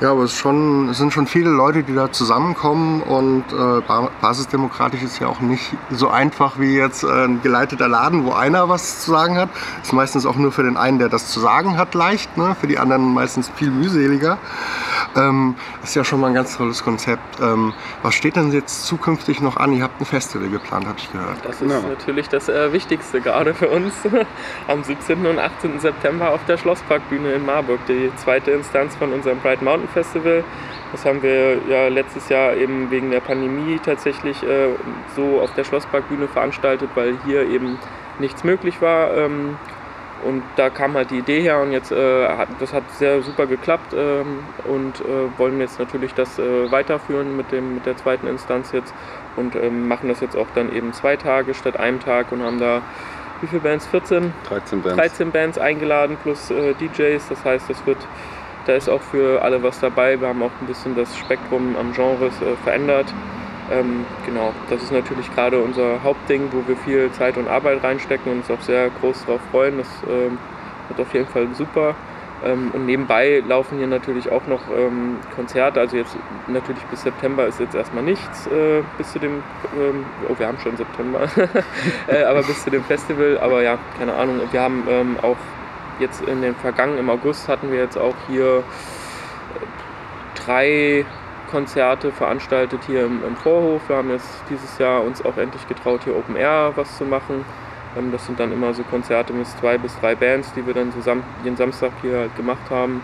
Ja, 0.00 0.10
aber 0.10 0.24
es, 0.24 0.34
schon, 0.34 0.88
es, 0.88 0.98
sind 0.98 1.12
schon 1.12 1.28
viele 1.28 1.50
Leute, 1.50 1.84
die 1.84 1.94
da 1.94 2.10
zusammenkommen 2.10 3.00
und 3.00 3.44
äh, 3.52 3.80
basisdemokratisch 4.20 5.02
ist 5.02 5.20
ja 5.20 5.28
auch 5.28 5.40
nicht 5.40 5.72
so 5.90 6.08
einfach 6.08 6.58
wie 6.58 6.74
jetzt 6.74 7.04
äh, 7.04 7.24
ein 7.26 7.42
geleiteter 7.42 7.86
Laden, 7.86 8.24
wo 8.24 8.32
einer 8.32 8.68
was 8.68 9.04
zu 9.04 9.12
sagen 9.12 9.36
hat. 9.36 9.50
Ist 9.82 9.92
meistens 9.92 10.26
auch 10.26 10.34
nur 10.34 10.50
für 10.50 10.64
den 10.64 10.76
einen, 10.76 10.98
der 10.98 11.08
das 11.08 11.30
zu 11.30 11.38
sagen 11.38 11.76
hat, 11.76 11.94
leicht, 11.94 12.36
ne? 12.36 12.56
für 12.60 12.66
die 12.66 12.78
anderen 12.78 13.14
meistens 13.14 13.48
viel 13.54 13.70
mühseliger. 13.70 14.38
Ähm, 15.16 15.54
ist 15.82 15.94
ja 15.94 16.04
schon 16.04 16.20
mal 16.20 16.28
ein 16.28 16.34
ganz 16.34 16.56
tolles 16.56 16.82
Konzept. 16.82 17.40
Ähm, 17.40 17.72
was 18.02 18.14
steht 18.14 18.36
denn 18.36 18.52
jetzt 18.52 18.86
zukünftig 18.86 19.40
noch 19.40 19.56
an? 19.56 19.72
Ihr 19.72 19.84
habt 19.84 20.00
ein 20.00 20.04
Festival 20.04 20.48
geplant, 20.48 20.86
habe 20.86 20.98
ich 20.98 21.10
gehört. 21.12 21.38
Das 21.44 21.60
ist 21.60 21.68
genau. 21.68 21.80
natürlich 21.88 22.28
das 22.28 22.48
äh, 22.48 22.72
Wichtigste 22.72 23.20
gerade 23.20 23.54
für 23.54 23.68
uns. 23.68 23.94
Am 24.68 24.82
17. 24.82 25.24
und 25.26 25.38
18. 25.38 25.80
September 25.80 26.30
auf 26.30 26.44
der 26.46 26.58
Schlossparkbühne 26.58 27.32
in 27.32 27.46
Marburg, 27.46 27.80
die 27.86 28.10
zweite 28.16 28.50
Instanz 28.50 28.96
von 28.96 29.12
unserem 29.12 29.38
Bright 29.38 29.62
Mountain 29.62 29.88
Festival. 29.88 30.44
Das 30.92 31.04
haben 31.04 31.22
wir 31.22 31.58
ja 31.68 31.88
letztes 31.88 32.28
Jahr 32.28 32.54
eben 32.54 32.90
wegen 32.90 33.10
der 33.10 33.20
Pandemie 33.20 33.80
tatsächlich 33.84 34.42
äh, 34.44 34.68
so 35.16 35.40
auf 35.40 35.52
der 35.54 35.64
Schlossparkbühne 35.64 36.28
veranstaltet, 36.28 36.90
weil 36.94 37.16
hier 37.24 37.48
eben 37.48 37.78
nichts 38.20 38.44
möglich 38.44 38.80
war. 38.80 39.16
Ähm, 39.16 39.56
und 40.24 40.42
da 40.56 40.70
kam 40.70 40.94
halt 40.94 41.10
die 41.10 41.18
Idee 41.18 41.40
her 41.40 41.60
und 41.60 41.72
jetzt 41.72 41.92
äh, 41.92 42.28
hat, 42.28 42.48
das 42.60 42.72
hat 42.72 42.84
sehr 42.92 43.22
super 43.22 43.46
geklappt 43.46 43.94
ähm, 43.96 44.40
und 44.64 45.00
äh, 45.00 45.38
wollen 45.38 45.60
jetzt 45.60 45.78
natürlich 45.78 46.14
das 46.14 46.38
äh, 46.38 46.70
weiterführen 46.70 47.36
mit, 47.36 47.52
dem, 47.52 47.74
mit 47.74 47.86
der 47.86 47.96
zweiten 47.96 48.26
Instanz 48.26 48.72
jetzt 48.72 48.94
und 49.36 49.54
ähm, 49.56 49.88
machen 49.88 50.08
das 50.08 50.20
jetzt 50.20 50.36
auch 50.36 50.46
dann 50.54 50.74
eben 50.74 50.92
zwei 50.92 51.16
Tage 51.16 51.54
statt 51.54 51.78
einem 51.78 52.00
Tag 52.00 52.32
und 52.32 52.42
haben 52.42 52.58
da 52.58 52.82
wie 53.40 53.48
viele 53.48 53.60
Bands? 53.60 53.86
14? 53.86 54.32
13 54.48 54.82
Bands. 54.82 54.96
13 54.96 55.30
Bands 55.30 55.58
eingeladen 55.58 56.16
plus 56.22 56.50
äh, 56.50 56.72
DJs. 56.74 57.28
Das 57.28 57.44
heißt, 57.44 57.68
es 57.68 57.84
wird 57.84 57.98
da 58.66 58.72
ist 58.74 58.88
auch 58.88 59.02
für 59.02 59.42
alle 59.42 59.62
was 59.62 59.80
dabei. 59.80 60.18
Wir 60.20 60.28
haben 60.28 60.42
auch 60.42 60.50
ein 60.60 60.66
bisschen 60.66 60.96
das 60.96 61.16
Spektrum 61.18 61.76
am 61.76 61.92
Genres 61.92 62.32
äh, 62.40 62.56
verändert. 62.64 63.12
Ähm, 63.70 64.04
genau, 64.26 64.52
das 64.68 64.82
ist 64.82 64.92
natürlich 64.92 65.32
gerade 65.34 65.60
unser 65.60 66.02
Hauptding, 66.02 66.48
wo 66.52 66.66
wir 66.68 66.76
viel 66.76 67.10
Zeit 67.12 67.36
und 67.36 67.48
Arbeit 67.48 67.82
reinstecken 67.82 68.30
und 68.30 68.38
uns 68.38 68.50
auch 68.50 68.60
sehr 68.60 68.90
groß 69.00 69.24
darauf 69.26 69.40
freuen. 69.50 69.78
Das 69.78 69.88
ähm, 70.08 70.38
wird 70.88 71.00
auf 71.00 71.14
jeden 71.14 71.26
Fall 71.26 71.48
super. 71.54 71.94
Ähm, 72.44 72.70
und 72.74 72.84
nebenbei 72.84 73.42
laufen 73.46 73.78
hier 73.78 73.86
natürlich 73.86 74.30
auch 74.30 74.46
noch 74.46 74.60
ähm, 74.76 75.16
Konzerte. 75.34 75.80
Also 75.80 75.96
jetzt 75.96 76.16
natürlich 76.46 76.82
bis 76.84 77.02
September 77.02 77.46
ist 77.46 77.58
jetzt 77.58 77.74
erstmal 77.74 78.02
nichts 78.02 78.46
äh, 78.48 78.82
bis 78.98 79.12
zu 79.12 79.18
dem, 79.18 79.42
ähm, 79.78 80.04
oh 80.28 80.34
wir 80.38 80.46
haben 80.46 80.58
schon 80.58 80.76
September, 80.76 81.20
äh, 82.06 82.24
aber 82.24 82.42
bis 82.42 82.62
zu 82.62 82.70
dem 82.70 82.84
Festival. 82.84 83.38
Aber 83.40 83.62
ja, 83.62 83.78
keine 83.98 84.14
Ahnung. 84.14 84.40
Wir 84.50 84.60
haben 84.60 84.84
ähm, 84.90 85.16
auch 85.22 85.38
jetzt 86.00 86.22
in 86.22 86.42
den 86.42 86.54
vergangenen, 86.56 86.98
im 87.00 87.10
August 87.10 87.48
hatten 87.48 87.70
wir 87.70 87.78
jetzt 87.78 87.96
auch 87.96 88.16
hier 88.28 88.58
äh, 88.58 88.62
drei 90.44 91.06
Konzerte 91.50 92.12
veranstaltet 92.12 92.80
hier 92.86 93.04
im, 93.04 93.24
im, 93.24 93.36
Vorhof. 93.36 93.82
Wir 93.88 93.96
haben 93.96 94.10
jetzt 94.10 94.28
dieses 94.50 94.78
Jahr 94.78 95.02
uns 95.02 95.24
auch 95.24 95.36
endlich 95.36 95.66
getraut, 95.68 96.02
hier 96.04 96.16
Open 96.16 96.36
Air 96.36 96.72
was 96.74 96.96
zu 96.96 97.04
machen. 97.04 97.44
Ähm, 97.96 98.12
das 98.12 98.26
sind 98.26 98.40
dann 98.40 98.52
immer 98.52 98.74
so 98.74 98.82
Konzerte 98.84 99.32
mit 99.32 99.46
zwei 99.46 99.78
bis 99.78 99.98
drei 100.00 100.14
Bands, 100.14 100.52
die 100.54 100.66
wir 100.66 100.74
dann 100.74 100.92
zusammen 100.92 101.24
jeden 101.42 101.56
Samstag 101.56 101.92
hier 102.02 102.18
halt 102.18 102.36
gemacht 102.36 102.70
haben. 102.70 103.02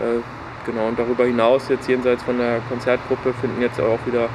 Äh, 0.00 0.20
genau, 0.66 0.88
und 0.88 0.98
darüber 0.98 1.24
hinaus 1.24 1.68
jetzt 1.68 1.88
jenseits 1.88 2.22
von 2.22 2.38
der 2.38 2.60
Konzertgruppe 2.68 3.32
finden 3.34 3.60
jetzt 3.60 3.80
auch 3.80 3.98
wieder 4.06 4.28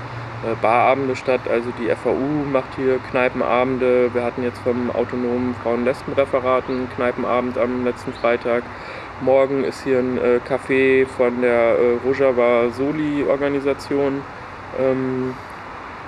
äh, 0.45 0.55
Barabende 0.61 1.15
statt. 1.15 1.41
Also 1.49 1.71
die 1.79 1.89
FAU 1.89 2.45
macht 2.51 2.75
hier 2.75 2.99
Kneipenabende. 3.09 4.13
Wir 4.13 4.23
hatten 4.23 4.43
jetzt 4.43 4.59
vom 4.59 4.91
autonomen 4.91 5.55
Frauen-Lesben-Referat 5.63 6.65
einen 6.69 6.89
Kneipenabend 6.95 7.57
am 7.57 7.83
letzten 7.83 8.13
Freitag. 8.13 8.63
Morgen 9.21 9.63
ist 9.63 9.83
hier 9.83 9.97
ein 9.97 10.17
äh, 10.19 10.39
Café 10.47 11.07
von 11.07 11.41
der 11.41 11.75
äh, 11.79 11.97
Rojava 12.05 12.69
Soli 12.69 13.25
Organisation. 13.27 14.21
Ähm, 14.79 15.33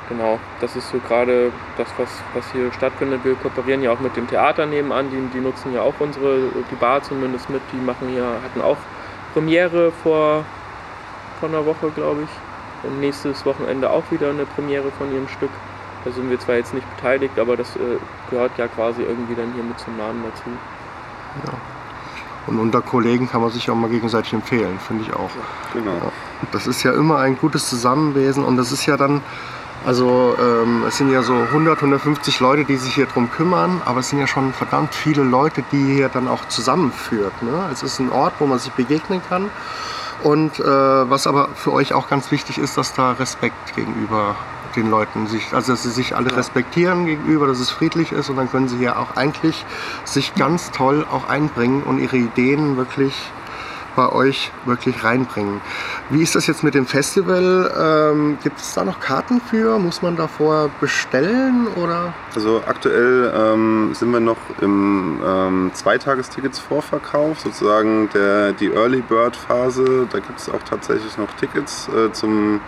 genau, 0.07 0.37
das 0.61 0.75
ist 0.75 0.89
so 0.89 0.99
gerade 0.99 1.51
das, 1.75 1.87
was, 1.97 2.09
was 2.35 2.51
hier 2.51 2.71
stattfindet. 2.71 3.21
Wir 3.23 3.33
kooperieren 3.33 3.81
ja 3.81 3.91
auch 3.91 3.99
mit 3.99 4.15
dem 4.15 4.27
Theater 4.27 4.67
nebenan, 4.67 5.09
die, 5.09 5.37
die 5.37 5.43
nutzen 5.43 5.73
ja 5.73 5.81
auch 5.81 5.95
unsere, 5.97 6.37
die 6.69 6.75
Bar 6.75 7.01
zumindest 7.01 7.49
mit. 7.49 7.61
Die 7.73 7.77
machen 7.83 8.09
hier, 8.09 8.25
hatten 8.43 8.61
auch 8.61 8.77
Premiere 9.33 9.91
vor, 10.03 10.45
vor 11.39 11.49
einer 11.49 11.65
Woche, 11.65 11.89
glaube 11.89 12.21
ich. 12.23 12.87
Und 12.87 12.99
nächstes 12.99 13.43
Wochenende 13.43 13.89
auch 13.89 14.03
wieder 14.11 14.29
eine 14.29 14.45
Premiere 14.45 14.91
von 14.91 15.11
ihrem 15.11 15.27
Stück. 15.27 15.51
Da 16.05 16.11
sind 16.11 16.29
wir 16.29 16.39
zwar 16.39 16.55
jetzt 16.55 16.75
nicht 16.75 16.87
beteiligt, 16.95 17.39
aber 17.39 17.57
das 17.57 17.75
äh, 17.75 17.97
gehört 18.29 18.51
ja 18.57 18.67
quasi 18.67 19.01
irgendwie 19.01 19.33
dann 19.33 19.51
hier 19.55 19.63
mit 19.63 19.79
zum 19.79 19.97
Namen 19.97 20.23
dazu. 20.23 20.49
Ja. 21.45 21.78
Und 22.49 22.57
unter 22.57 22.81
Kollegen 22.81 23.29
kann 23.29 23.41
man 23.41 23.51
sich 23.51 23.69
auch 23.69 23.75
mal 23.75 23.91
gegenseitig 23.91 24.33
empfehlen, 24.33 24.79
finde 24.79 25.03
ich 25.03 25.13
auch. 25.13 25.29
Genau. 25.71 26.11
Das 26.51 26.65
ist 26.65 26.81
ja 26.81 26.93
immer 26.93 27.19
ein 27.19 27.37
gutes 27.37 27.69
Zusammenwesen 27.69 28.43
und 28.43 28.57
das 28.57 28.71
ist 28.71 28.87
ja 28.87 28.97
dann, 28.97 29.21
also 29.85 30.35
ähm, 30.41 30.83
es 30.87 30.97
sind 30.97 31.11
ja 31.11 31.21
so 31.21 31.33
100, 31.33 31.77
150 31.77 32.39
Leute, 32.39 32.65
die 32.65 32.77
sich 32.77 32.95
hier 32.95 33.05
drum 33.05 33.29
kümmern, 33.29 33.83
aber 33.85 33.99
es 33.99 34.09
sind 34.09 34.17
ja 34.17 34.25
schon 34.25 34.51
verdammt 34.51 34.95
viele 34.95 35.21
Leute, 35.21 35.63
die 35.71 35.93
hier 35.93 36.09
dann 36.09 36.27
auch 36.27 36.47
zusammenführt. 36.47 37.43
Ne? 37.43 37.69
Es 37.71 37.83
ist 37.83 37.99
ein 37.99 38.11
Ort, 38.11 38.33
wo 38.39 38.47
man 38.47 38.57
sich 38.57 38.71
begegnen 38.71 39.21
kann 39.29 39.51
und 40.23 40.59
äh, 40.59 40.63
was 40.63 41.27
aber 41.27 41.49
für 41.53 41.71
euch 41.71 41.93
auch 41.93 42.09
ganz 42.09 42.31
wichtig 42.31 42.57
ist, 42.57 42.77
dass 42.79 42.93
da 42.93 43.11
Respekt 43.11 43.75
gegenüber 43.75 44.35
den 44.75 44.89
Leuten 44.89 45.27
sich, 45.27 45.53
also 45.53 45.73
dass 45.73 45.83
sie 45.83 45.91
sich 45.91 46.15
alle 46.15 46.35
respektieren 46.35 47.05
gegenüber, 47.05 47.47
dass 47.47 47.59
es 47.59 47.69
friedlich 47.69 48.11
ist 48.11 48.29
und 48.29 48.37
dann 48.37 48.49
können 48.49 48.67
sie 48.67 48.81
ja 48.83 48.97
auch 48.97 49.15
eigentlich 49.15 49.65
sich 50.05 50.35
ganz 50.35 50.71
toll 50.71 51.05
auch 51.09 51.29
einbringen 51.29 51.83
und 51.83 51.99
ihre 51.99 52.17
Ideen 52.17 52.77
wirklich 52.77 53.13
bei 53.95 54.09
euch 54.13 54.51
wirklich 54.65 55.03
reinbringen. 55.03 55.59
Wie 56.09 56.21
ist 56.21 56.33
das 56.33 56.47
jetzt 56.47 56.63
mit 56.63 56.73
dem 56.73 56.85
Festival? 56.85 57.69
Ähm, 57.77 58.37
Gibt 58.41 58.59
es 58.59 58.73
da 58.73 58.85
noch 58.85 59.01
Karten 59.01 59.41
für? 59.41 59.77
Muss 59.77 60.01
man 60.01 60.15
davor 60.15 60.69
bestellen 60.79 61.67
oder? 61.75 62.13
Also 62.33 62.61
aktuell 62.65 63.33
ähm, 63.35 63.93
sind 63.93 64.11
wir 64.11 64.21
noch 64.21 64.37
im 64.61 65.19
ähm, 65.25 65.71
Zweitagestickets-Vorverkauf, 65.73 67.41
sozusagen 67.41 68.09
der, 68.13 68.53
die 68.53 68.71
Early 68.71 69.01
Bird 69.01 69.35
Phase. 69.35 70.07
Da 70.09 70.19
gibt 70.19 70.39
es 70.39 70.49
auch 70.49 70.63
tatsächlich 70.63 71.17
noch 71.17 71.31
Tickets 71.33 71.89
äh, 71.89 72.11
zum 72.13 72.61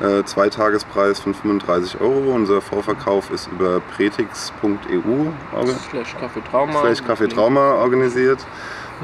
äh, 0.00 0.24
Zweitagespreis 0.24 1.20
von 1.20 1.34
35 1.34 2.00
Euro. 2.00 2.32
Unser 2.34 2.60
Vorverkauf 2.60 3.30
ist 3.30 3.48
über 3.52 3.80
pretix.eu 3.96 5.26
slash 5.90 6.16
Kaffee 6.18 6.42
Trauma, 6.50 6.80
slash 6.80 7.04
Kaffee 7.04 7.28
Trauma 7.28 7.74
organisiert. 7.74 8.44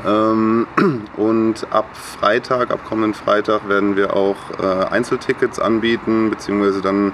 Ähm, 0.06 0.66
und 1.16 1.66
ab 1.70 1.88
Freitag, 1.94 2.70
ab 2.70 2.80
kommenden 2.84 3.14
Freitag 3.14 3.68
werden 3.68 3.96
wir 3.96 4.14
auch 4.14 4.36
äh, 4.60 4.86
Einzeltickets 4.90 5.58
anbieten, 5.58 6.30
beziehungsweise 6.30 6.82
dann, 6.82 7.12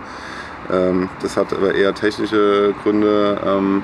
ähm, 0.70 1.08
das 1.20 1.36
hat 1.36 1.52
aber 1.52 1.74
eher 1.74 1.94
technische 1.94 2.74
Gründe, 2.82 3.38
ähm, 3.44 3.82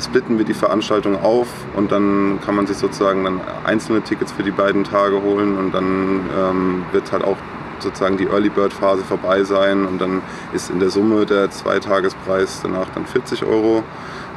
splitten 0.00 0.38
wir 0.38 0.44
die 0.44 0.54
Veranstaltung 0.54 1.22
auf 1.22 1.48
und 1.74 1.92
dann 1.92 2.40
kann 2.44 2.54
man 2.54 2.66
sich 2.66 2.76
sozusagen 2.76 3.24
dann 3.24 3.40
einzelne 3.64 4.00
Tickets 4.02 4.32
für 4.32 4.44
die 4.44 4.52
beiden 4.52 4.84
Tage 4.84 5.20
holen 5.22 5.58
und 5.58 5.72
dann 5.72 6.84
wird 6.92 7.10
halt 7.10 7.24
auch 7.24 7.36
sozusagen 7.82 8.16
die 8.16 8.26
Early 8.26 8.48
Bird 8.48 8.72
Phase 8.72 9.04
vorbei 9.04 9.44
sein 9.44 9.86
und 9.86 9.98
dann 9.98 10.22
ist 10.52 10.70
in 10.70 10.80
der 10.80 10.90
Summe 10.90 11.26
der 11.26 11.50
Zweitagespreis 11.50 12.60
danach 12.62 12.88
dann 12.94 13.06
40 13.06 13.44
Euro, 13.44 13.82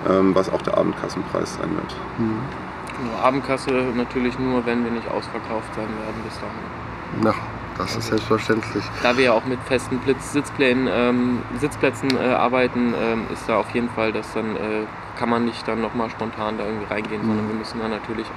ähm, 0.10 0.36
was 0.36 0.52
auch 0.52 0.62
der 0.62 0.78
Abendkassenpreis 0.78 1.56
sein 1.56 1.76
wird. 1.76 1.96
Mhm. 2.18 2.40
Nur 3.02 3.24
Abendkasse 3.24 3.72
natürlich 3.96 4.38
nur, 4.40 4.66
wenn 4.66 4.84
wir 4.84 4.92
nicht 4.92 5.10
ausverkauft 5.10 5.74
sein 5.76 5.88
werden 5.88 6.22
bis 6.26 6.36
dahin. 6.36 7.24
Na, 7.24 7.34
das 7.78 7.96
ist 7.96 8.08
selbstverständlich. 8.08 8.84
Da 9.02 9.18
wir 9.18 9.26
ja 9.26 9.32
auch 9.32 9.46
mit 9.46 9.60
festen 9.62 10.00
Blitz 10.00 10.34
Sitzplänen, 10.34 10.90
ähm, 10.92 11.42
Sitzplätzen 11.60 12.10
äh, 12.18 12.28
arbeiten, 12.28 12.94
ähm, 13.00 13.26
ist 13.32 13.48
da 13.48 13.58
auf 13.58 13.70
jeden 13.72 13.90
Fall, 13.90 14.12
dass 14.12 14.34
dann 14.34 14.58
äh, 14.58 14.86
kann 15.18 15.30
man 15.30 15.46
nicht 15.46 15.66
dann 15.66 15.82
nochmal 15.82 16.10
spontan 16.10 16.58
da 16.58 16.66
irgendwie 16.66 16.94
reingehen, 16.94 17.22
mhm. 17.22 17.28
sondern 17.28 17.48
wir 17.48 17.56
müssen 17.56 17.80
dann 17.80 17.92
natürlich 17.92 18.28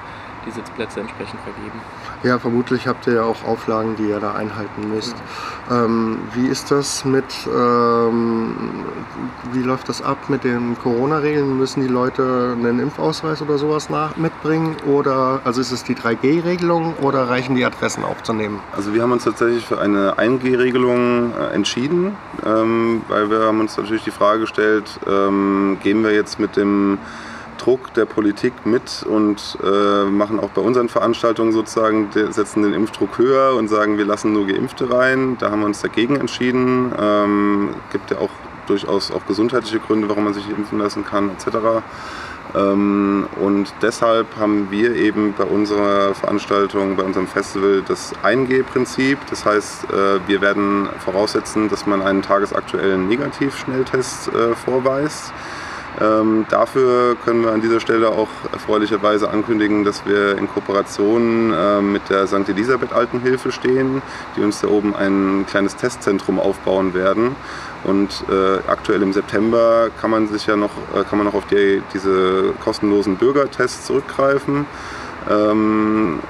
die 0.46 0.50
Sitzplätze 0.50 1.00
entsprechend 1.00 1.40
vergeben. 1.40 1.80
Ja, 2.22 2.38
vermutlich 2.38 2.86
habt 2.86 3.06
ihr 3.06 3.14
ja 3.14 3.22
auch 3.22 3.44
Auflagen, 3.44 3.96
die 3.96 4.08
ihr 4.08 4.20
da 4.20 4.34
einhalten 4.34 4.90
müsst. 4.92 5.16
Ja. 5.68 5.84
Ähm, 5.84 6.18
wie 6.34 6.46
ist 6.46 6.70
das 6.70 7.04
mit, 7.04 7.24
ähm, 7.46 8.54
wie 9.52 9.62
läuft 9.62 9.88
das 9.88 10.02
ab 10.02 10.18
mit 10.28 10.44
den 10.44 10.76
Corona-Regeln? 10.82 11.58
Müssen 11.58 11.80
die 11.80 11.88
Leute 11.88 12.56
einen 12.56 12.78
Impfausweis 12.78 13.42
oder 13.42 13.58
sowas 13.58 13.90
nach, 13.90 14.16
mitbringen? 14.16 14.76
Oder, 14.86 15.40
also 15.44 15.60
ist 15.60 15.72
es 15.72 15.84
die 15.84 15.94
3G-Regelung 15.94 16.94
oder 17.00 17.28
reichen 17.28 17.54
die 17.56 17.64
Adressen 17.64 18.04
aufzunehmen? 18.04 18.60
Also 18.76 18.94
wir 18.94 19.02
haben 19.02 19.12
uns 19.12 19.24
tatsächlich 19.24 19.66
für 19.66 19.80
eine 19.80 20.14
1G-Regelung 20.18 21.32
äh, 21.34 21.54
entschieden, 21.54 22.16
ähm, 22.44 23.02
weil 23.08 23.30
wir 23.30 23.40
haben 23.40 23.60
uns 23.60 23.76
natürlich 23.76 24.04
die 24.04 24.10
Frage 24.10 24.40
gestellt, 24.40 24.98
ähm, 25.06 25.78
gehen 25.82 26.02
wir 26.04 26.12
jetzt 26.12 26.38
mit 26.38 26.56
dem 26.56 26.98
Druck 27.62 27.94
der 27.94 28.06
Politik 28.06 28.52
mit 28.64 29.04
und 29.08 29.56
äh, 29.62 30.04
machen 30.04 30.40
auch 30.40 30.50
bei 30.50 30.60
unseren 30.60 30.88
Veranstaltungen 30.88 31.52
sozusagen, 31.52 32.08
setzen 32.12 32.62
den 32.62 32.74
Impfdruck 32.74 33.18
höher 33.18 33.54
und 33.56 33.68
sagen, 33.68 33.98
wir 33.98 34.04
lassen 34.04 34.32
nur 34.32 34.46
Geimpfte 34.46 34.90
rein. 34.90 35.36
Da 35.38 35.50
haben 35.50 35.60
wir 35.60 35.66
uns 35.66 35.80
dagegen 35.80 36.16
entschieden. 36.16 36.92
Ähm, 36.98 37.70
gibt 37.92 38.10
ja 38.10 38.18
auch 38.18 38.30
durchaus 38.66 39.10
auch 39.12 39.24
gesundheitliche 39.26 39.78
Gründe, 39.78 40.08
warum 40.08 40.24
man 40.24 40.34
sich 40.34 40.48
impfen 40.48 40.78
lassen 40.78 41.04
kann, 41.04 41.30
etc. 41.30 41.82
Ähm, 42.54 43.28
und 43.40 43.72
deshalb 43.80 44.26
haben 44.38 44.70
wir 44.70 44.94
eben 44.96 45.32
bei 45.36 45.44
unserer 45.44 46.14
Veranstaltung, 46.14 46.96
bei 46.96 47.02
unserem 47.02 47.26
Festival 47.26 47.82
das 47.86 48.12
1G-Prinzip. 48.24 49.18
Das 49.30 49.46
heißt, 49.46 49.84
äh, 49.84 50.20
wir 50.26 50.40
werden 50.40 50.88
voraussetzen, 50.98 51.68
dass 51.68 51.86
man 51.86 52.02
einen 52.02 52.22
tagesaktuellen 52.22 53.08
Negativschnelltest 53.08 54.28
äh, 54.28 54.54
vorweist. 54.54 55.32
Ähm, 56.00 56.46
dafür 56.48 57.16
können 57.22 57.42
wir 57.42 57.52
an 57.52 57.60
dieser 57.60 57.80
Stelle 57.80 58.08
auch 58.08 58.28
erfreulicherweise 58.52 59.28
ankündigen, 59.28 59.84
dass 59.84 60.06
wir 60.06 60.38
in 60.38 60.48
Kooperation 60.48 61.52
äh, 61.52 61.82
mit 61.82 62.08
der 62.08 62.26
St. 62.26 62.48
Elisabeth 62.48 62.92
Altenhilfe 62.92 63.52
stehen, 63.52 64.00
die 64.36 64.40
uns 64.40 64.60
da 64.60 64.68
oben 64.68 64.96
ein 64.96 65.44
kleines 65.46 65.76
Testzentrum 65.76 66.40
aufbauen 66.40 66.94
werden. 66.94 67.36
Und 67.84 68.24
äh, 68.30 68.58
aktuell 68.68 69.02
im 69.02 69.12
September 69.12 69.90
kann 70.00 70.10
man 70.10 70.28
sich 70.28 70.46
ja 70.46 70.56
noch, 70.56 70.70
äh, 70.94 71.04
kann 71.04 71.18
man 71.18 71.26
noch 71.26 71.34
auf 71.34 71.46
die, 71.46 71.82
diese 71.92 72.54
kostenlosen 72.64 73.16
Bürgertests 73.16 73.86
zurückgreifen. 73.86 74.66
Ähm, 75.30 76.20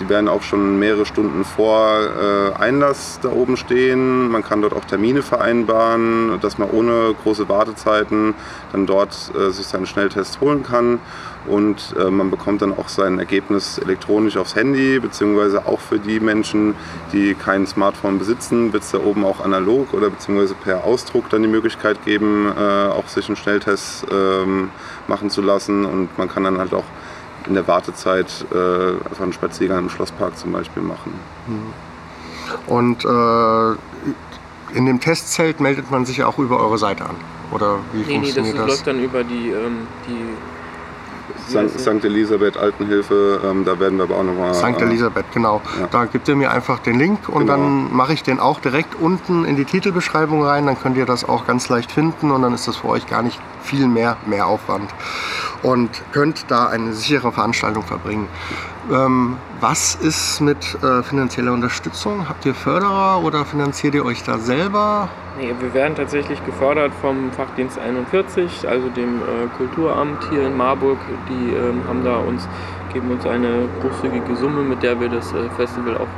die 0.00 0.08
werden 0.08 0.28
auch 0.28 0.42
schon 0.42 0.78
mehrere 0.78 1.04
Stunden 1.04 1.44
vor 1.44 2.00
äh, 2.00 2.58
Einlass 2.58 3.20
da 3.22 3.28
oben 3.30 3.56
stehen. 3.56 4.30
Man 4.30 4.42
kann 4.42 4.62
dort 4.62 4.72
auch 4.72 4.84
Termine 4.84 5.22
vereinbaren, 5.22 6.38
dass 6.40 6.58
man 6.58 6.70
ohne 6.70 7.14
große 7.22 7.48
Wartezeiten 7.48 8.34
dann 8.72 8.86
dort 8.86 9.30
äh, 9.38 9.50
sich 9.50 9.66
seinen 9.66 9.86
Schnelltest 9.86 10.40
holen 10.40 10.62
kann. 10.62 10.98
Und 11.46 11.94
äh, 11.98 12.10
man 12.10 12.30
bekommt 12.30 12.60
dann 12.62 12.76
auch 12.76 12.88
sein 12.88 13.18
Ergebnis 13.18 13.78
elektronisch 13.78 14.36
aufs 14.36 14.56
Handy, 14.56 14.98
beziehungsweise 14.98 15.66
auch 15.66 15.80
für 15.80 15.98
die 15.98 16.20
Menschen, 16.20 16.74
die 17.12 17.34
kein 17.34 17.66
Smartphone 17.66 18.18
besitzen, 18.18 18.72
wird 18.72 18.82
es 18.82 18.90
da 18.90 18.98
oben 18.98 19.24
auch 19.24 19.40
analog 19.40 19.94
oder 19.94 20.10
beziehungsweise 20.10 20.54
per 20.54 20.84
Ausdruck 20.84 21.30
dann 21.30 21.42
die 21.42 21.48
Möglichkeit 21.48 22.04
geben, 22.04 22.52
äh, 22.56 22.88
auch 22.88 23.08
sich 23.08 23.26
einen 23.28 23.36
Schnelltest 23.36 24.06
ähm, 24.12 24.70
machen 25.08 25.30
zu 25.30 25.40
lassen. 25.40 25.84
Und 25.86 26.16
man 26.18 26.28
kann 26.28 26.44
dann 26.44 26.58
halt 26.58 26.74
auch 26.74 26.84
in 27.46 27.54
der 27.54 27.66
Wartezeit 27.66 28.46
äh, 28.52 28.90
einfach 29.08 29.22
einen 29.22 29.32
Spaziergang 29.32 29.78
im 29.80 29.90
Schlosspark 29.90 30.36
zum 30.36 30.52
Beispiel 30.52 30.82
machen. 30.82 31.12
Mhm. 31.46 31.72
Und 32.66 33.04
äh, 33.04 34.76
in 34.76 34.86
dem 34.86 35.00
Testzelt 35.00 35.60
meldet 35.60 35.90
man 35.90 36.04
sich 36.04 36.18
ja 36.18 36.26
auch 36.26 36.38
über 36.38 36.60
eure 36.60 36.78
Seite 36.78 37.04
an? 37.04 37.16
Oder 37.52 37.78
wie 37.92 37.98
nee, 37.98 38.14
funktioniert 38.14 38.54
nee, 38.54 38.60
das, 38.60 38.66
das? 38.66 38.76
läuft 38.76 38.86
dann 38.86 39.02
über 39.02 39.24
die, 39.24 39.50
ähm, 39.50 39.86
die 40.06 40.36
St. 41.50 42.04
Elisabeth 42.04 42.56
Altenhilfe, 42.56 43.40
ähm, 43.44 43.64
da 43.64 43.78
werden 43.78 43.98
wir 43.98 44.04
aber 44.04 44.16
auch 44.16 44.22
nochmal. 44.22 44.54
St. 44.54 44.80
Elisabeth, 44.80 45.26
genau. 45.32 45.60
Ja. 45.80 45.88
Da 45.90 46.04
gibt 46.04 46.28
ihr 46.28 46.36
mir 46.36 46.50
einfach 46.50 46.78
den 46.78 46.98
Link 46.98 47.28
und 47.28 47.46
genau. 47.46 47.54
dann 47.54 47.94
mache 47.94 48.12
ich 48.12 48.22
den 48.22 48.38
auch 48.38 48.60
direkt 48.60 48.94
unten 48.94 49.44
in 49.44 49.56
die 49.56 49.64
Titelbeschreibung 49.64 50.44
rein. 50.44 50.66
Dann 50.66 50.78
könnt 50.78 50.96
ihr 50.96 51.06
das 51.06 51.28
auch 51.28 51.46
ganz 51.46 51.68
leicht 51.68 51.90
finden 51.90 52.30
und 52.30 52.42
dann 52.42 52.54
ist 52.54 52.68
das 52.68 52.76
für 52.76 52.88
euch 52.88 53.06
gar 53.06 53.22
nicht 53.22 53.40
viel 53.62 53.88
mehr, 53.88 54.16
mehr 54.26 54.46
Aufwand. 54.46 54.90
Und 55.62 55.90
könnt 56.12 56.50
da 56.50 56.68
eine 56.68 56.92
sichere 56.92 57.32
Veranstaltung 57.32 57.82
verbringen. 57.82 58.28
Ähm, 58.90 59.36
was 59.60 59.94
ist 59.94 60.40
mit 60.40 60.76
äh, 60.82 61.02
finanzieller 61.02 61.52
Unterstützung? 61.52 62.28
Habt 62.28 62.46
ihr 62.46 62.54
Förderer 62.54 63.22
oder 63.22 63.44
finanziert 63.44 63.94
ihr 63.94 64.04
euch 64.04 64.22
da 64.22 64.38
selber? 64.38 65.08
Nee, 65.38 65.54
wir 65.60 65.74
werden 65.74 65.94
tatsächlich 65.94 66.44
gefördert 66.44 66.92
vom 67.00 67.30
Fachdienst 67.32 67.78
41, 67.78 68.68
also 68.68 68.88
dem 68.88 69.18
äh, 69.18 69.46
Kulturamt 69.56 70.24
hier 70.30 70.46
in 70.46 70.56
Marburg. 70.56 70.98
Die 71.28 71.54
ähm, 71.54 71.82
haben 71.86 72.04
da 72.04 72.16
uns, 72.16 72.48
geben 72.92 73.10
uns 73.10 73.26
eine 73.26 73.68
großzügige 73.80 74.34
Summe, 74.36 74.62
mit 74.62 74.82
der 74.82 74.98
wir 74.98 75.08
das 75.08 75.32
äh, 75.32 75.48
Festival 75.56 75.96
auch 75.98 76.08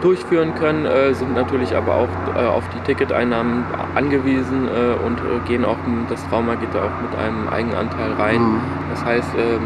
durchführen 0.00 0.54
können, 0.54 0.86
äh, 0.86 1.14
sind 1.14 1.34
natürlich 1.34 1.76
aber 1.76 1.94
auch 1.94 2.08
äh, 2.34 2.46
auf 2.46 2.64
die 2.74 2.80
Ticketeinnahmen 2.80 3.64
angewiesen 3.94 4.68
äh, 4.68 5.04
und 5.06 5.18
äh, 5.18 5.46
gehen 5.46 5.64
auch, 5.64 5.76
das 6.08 6.26
Trauma 6.28 6.54
geht 6.54 6.74
da 6.74 6.80
auch 6.80 6.96
mit 7.02 7.14
einem 7.18 7.48
Eigenanteil 7.48 8.12
rein. 8.18 8.40
Mhm. 8.40 8.60
Das 8.90 9.04
heißt, 9.04 9.30
ähm, 9.36 9.62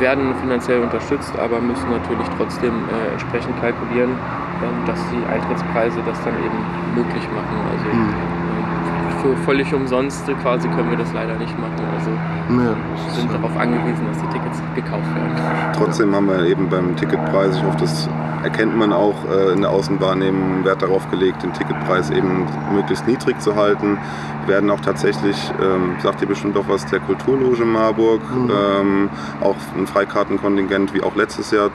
werden 0.00 0.34
finanziell 0.40 0.80
unterstützt, 0.80 1.32
aber 1.38 1.60
müssen 1.60 1.90
natürlich 1.90 2.26
trotzdem 2.36 2.72
äh, 2.86 3.12
entsprechend 3.12 3.60
kalkulieren, 3.60 4.10
ähm, 4.10 4.86
dass 4.86 4.98
die 5.10 5.22
Eintrittspreise 5.32 5.98
das 6.06 6.22
dann 6.24 6.34
eben 6.38 6.58
möglich 6.94 7.24
machen. 7.34 7.56
Also 7.72 7.96
Mhm. 7.96 8.08
äh, 8.10 9.22
für 9.22 9.36
völlig 9.44 9.74
umsonst 9.74 10.24
quasi 10.42 10.68
können 10.68 10.90
wir 10.90 10.98
das 10.98 11.12
leider 11.12 11.34
nicht 11.34 11.58
machen. 11.58 11.82
Also 11.98 12.10
Nee, 12.48 12.62
wir 12.62 13.12
sind 13.12 13.32
darauf 13.32 13.56
angewiesen, 13.58 14.06
dass 14.06 14.18
die 14.22 14.28
Tickets 14.28 14.62
gekauft 14.76 15.10
werden. 15.14 15.72
Trotzdem 15.76 16.14
haben 16.14 16.28
wir 16.28 16.44
eben 16.46 16.68
beim 16.68 16.94
Ticketpreis, 16.94 17.56
ich 17.56 17.64
hoffe, 17.64 17.78
das 17.80 18.08
erkennt 18.42 18.76
man 18.76 18.92
auch 18.92 19.16
äh, 19.30 19.52
in 19.52 19.62
der 19.62 19.70
Außenwahrnehmung, 19.70 20.64
Wert 20.64 20.82
darauf 20.82 21.10
gelegt, 21.10 21.42
den 21.42 21.52
Ticketpreis 21.52 22.10
eben 22.10 22.46
möglichst 22.72 23.06
niedrig 23.06 23.40
zu 23.40 23.56
halten. 23.56 23.98
Wir 24.46 24.54
werden 24.54 24.70
auch 24.70 24.80
tatsächlich, 24.80 25.36
ähm, 25.60 25.96
sagt 26.02 26.22
ihr 26.22 26.28
bestimmt 26.28 26.56
auch 26.56 26.68
was, 26.68 26.86
der 26.86 27.00
Kulturloge 27.00 27.64
Marburg, 27.64 28.22
ähm, 28.32 29.10
auch 29.40 29.56
ein 29.76 29.86
Freikartenkontingent 29.86 30.94
wie 30.94 31.02
auch 31.02 31.16
letztes 31.16 31.50
Jahr 31.50 31.70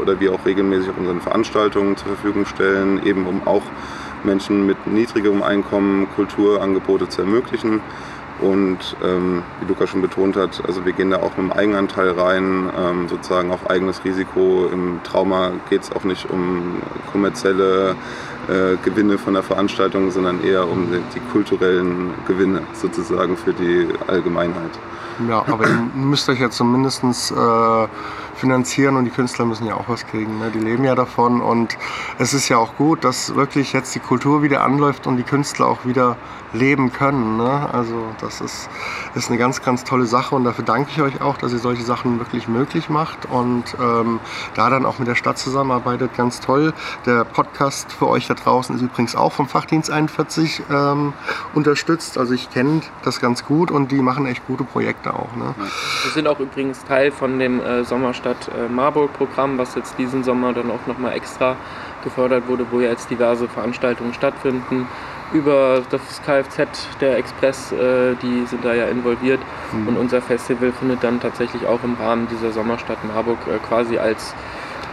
oder 0.00 0.20
wir 0.20 0.32
auch 0.32 0.44
regelmäßig 0.44 0.90
auf 0.90 0.98
unseren 0.98 1.20
Veranstaltungen 1.20 1.96
zur 1.96 2.08
Verfügung 2.08 2.46
stellen, 2.46 3.04
eben 3.04 3.26
um 3.26 3.46
auch 3.46 3.62
Menschen 4.24 4.66
mit 4.66 4.86
niedrigerem 4.86 5.42
Einkommen 5.42 6.06
Kulturangebote 6.14 7.08
zu 7.08 7.22
ermöglichen. 7.22 7.80
Und 8.42 8.96
ähm, 9.04 9.42
wie 9.60 9.66
Luca 9.68 9.86
schon 9.86 10.02
betont 10.02 10.36
hat, 10.36 10.62
also 10.66 10.84
wir 10.84 10.92
gehen 10.92 11.10
da 11.10 11.18
auch 11.18 11.36
mit 11.36 11.38
einem 11.38 11.52
Eigenanteil 11.52 12.10
rein, 12.10 12.70
ähm, 12.76 13.08
sozusagen 13.08 13.52
auf 13.52 13.70
eigenes 13.70 14.04
Risiko. 14.04 14.68
Im 14.72 15.00
Trauma 15.04 15.52
geht 15.70 15.82
es 15.82 15.92
auch 15.92 16.02
nicht 16.02 16.28
um 16.28 16.82
kommerzielle 17.12 17.94
äh, 18.48 18.76
Gewinne 18.84 19.18
von 19.18 19.34
der 19.34 19.44
Veranstaltung, 19.44 20.10
sondern 20.10 20.42
eher 20.42 20.68
um 20.68 20.90
die, 20.90 21.00
die 21.14 21.20
kulturellen 21.30 22.10
Gewinne 22.26 22.62
sozusagen 22.72 23.36
für 23.36 23.52
die 23.52 23.86
Allgemeinheit. 24.08 24.72
Ja, 25.28 25.44
aber 25.46 25.68
ihr 25.68 25.88
müsst 25.94 26.28
euch 26.28 26.40
ja 26.40 26.50
zumindest 26.50 27.04
äh, 27.04 27.86
finanzieren 28.42 28.96
und 28.96 29.04
die 29.04 29.12
Künstler 29.12 29.44
müssen 29.44 29.66
ja 29.68 29.74
auch 29.76 29.88
was 29.88 30.04
kriegen. 30.04 30.40
Ne? 30.40 30.50
Die 30.52 30.58
leben 30.58 30.82
ja 30.82 30.96
davon 30.96 31.40
und 31.40 31.78
es 32.18 32.34
ist 32.34 32.48
ja 32.48 32.58
auch 32.58 32.76
gut, 32.76 33.04
dass 33.04 33.36
wirklich 33.36 33.72
jetzt 33.72 33.94
die 33.94 34.00
Kultur 34.00 34.42
wieder 34.42 34.64
anläuft 34.64 35.06
und 35.06 35.16
die 35.16 35.22
Künstler 35.22 35.68
auch 35.68 35.86
wieder 35.86 36.16
leben 36.52 36.92
können. 36.92 37.36
Ne? 37.36 37.68
Also 37.72 37.94
das 38.20 38.40
ist, 38.40 38.68
ist 39.14 39.28
eine 39.28 39.38
ganz, 39.38 39.62
ganz 39.62 39.84
tolle 39.84 40.06
Sache 40.06 40.34
und 40.34 40.44
dafür 40.44 40.64
danke 40.64 40.90
ich 40.90 41.00
euch 41.00 41.20
auch, 41.20 41.36
dass 41.36 41.52
ihr 41.52 41.60
solche 41.60 41.84
Sachen 41.84 42.18
wirklich 42.18 42.48
möglich 42.48 42.88
macht 42.88 43.26
und 43.30 43.64
ähm, 43.80 44.18
da 44.54 44.70
dann 44.70 44.84
auch 44.84 44.98
mit 44.98 45.06
der 45.08 45.14
Stadt 45.14 45.38
zusammenarbeitet. 45.38 46.10
Ganz 46.16 46.40
toll. 46.40 46.72
Der 47.06 47.24
Podcast 47.24 47.92
für 47.92 48.08
euch 48.08 48.26
da 48.26 48.34
draußen 48.34 48.74
ist 48.74 48.82
übrigens 48.82 49.14
auch 49.14 49.32
vom 49.32 49.48
Fachdienst 49.48 49.90
41 49.90 50.64
ähm, 50.68 51.12
unterstützt. 51.54 52.18
Also 52.18 52.34
ich 52.34 52.50
kenne 52.50 52.82
das 53.04 53.20
ganz 53.20 53.44
gut 53.44 53.70
und 53.70 53.92
die 53.92 54.02
machen 54.02 54.26
echt 54.26 54.46
gute 54.46 54.64
Projekte 54.64 55.14
auch. 55.14 55.34
Ne? 55.36 55.54
Wir 55.58 56.10
sind 56.12 56.26
auch 56.26 56.40
übrigens 56.40 56.84
Teil 56.84 57.12
von 57.12 57.38
dem 57.38 57.60
äh, 57.60 57.84
Sommerstadt 57.84 58.31
äh, 58.48 58.68
Marburg-Programm, 58.68 59.58
was 59.58 59.74
jetzt 59.74 59.98
diesen 59.98 60.24
Sommer 60.24 60.52
dann 60.52 60.70
auch 60.70 60.86
nochmal 60.86 61.14
extra 61.14 61.56
gefördert 62.02 62.48
wurde, 62.48 62.66
wo 62.70 62.80
jetzt 62.80 63.10
diverse 63.10 63.48
Veranstaltungen 63.48 64.12
stattfinden. 64.14 64.86
Über 65.32 65.82
das 65.88 66.20
Kfz, 66.24 66.86
der 67.00 67.16
Express, 67.16 67.72
äh, 67.72 68.14
die 68.16 68.44
sind 68.46 68.64
da 68.64 68.74
ja 68.74 68.86
involviert. 68.86 69.40
Und 69.86 69.96
unser 69.96 70.20
Festival 70.20 70.72
findet 70.72 71.02
dann 71.02 71.20
tatsächlich 71.20 71.66
auch 71.66 71.82
im 71.84 71.94
Rahmen 71.94 72.28
dieser 72.28 72.52
Sommerstadt 72.52 72.98
Marburg 73.04 73.38
äh, 73.46 73.58
quasi 73.66 73.96
als, 73.96 74.34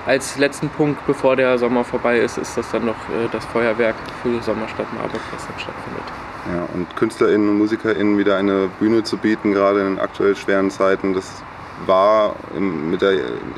als 0.05 0.37
letzten 0.37 0.69
Punkt, 0.69 1.05
bevor 1.05 1.35
der 1.35 1.57
Sommer 1.57 1.83
vorbei 1.83 2.19
ist, 2.19 2.37
ist 2.37 2.57
das 2.57 2.71
dann 2.71 2.85
noch 2.85 2.95
äh, 3.09 3.27
das 3.31 3.45
Feuerwerk 3.47 3.95
für 4.23 4.29
die 4.29 4.41
Sommerstadt 4.41 4.87
Marburg, 4.93 5.21
was 5.33 5.45
dann 5.45 5.59
stattfindet. 5.59 6.03
Ja, 6.47 6.65
und 6.73 6.95
KünstlerInnen 6.95 7.49
und 7.49 7.57
MusikerInnen 7.57 8.17
wieder 8.17 8.37
eine 8.37 8.69
Bühne 8.79 9.03
zu 9.03 9.17
bieten, 9.17 9.51
gerade 9.51 9.81
in 9.81 9.95
den 9.95 9.99
aktuell 9.99 10.37
schweren 10.37 10.71
Zeiten, 10.71 11.13
das 11.13 11.43
war 11.85 12.35
mit 12.57 13.01
der 13.01 13.13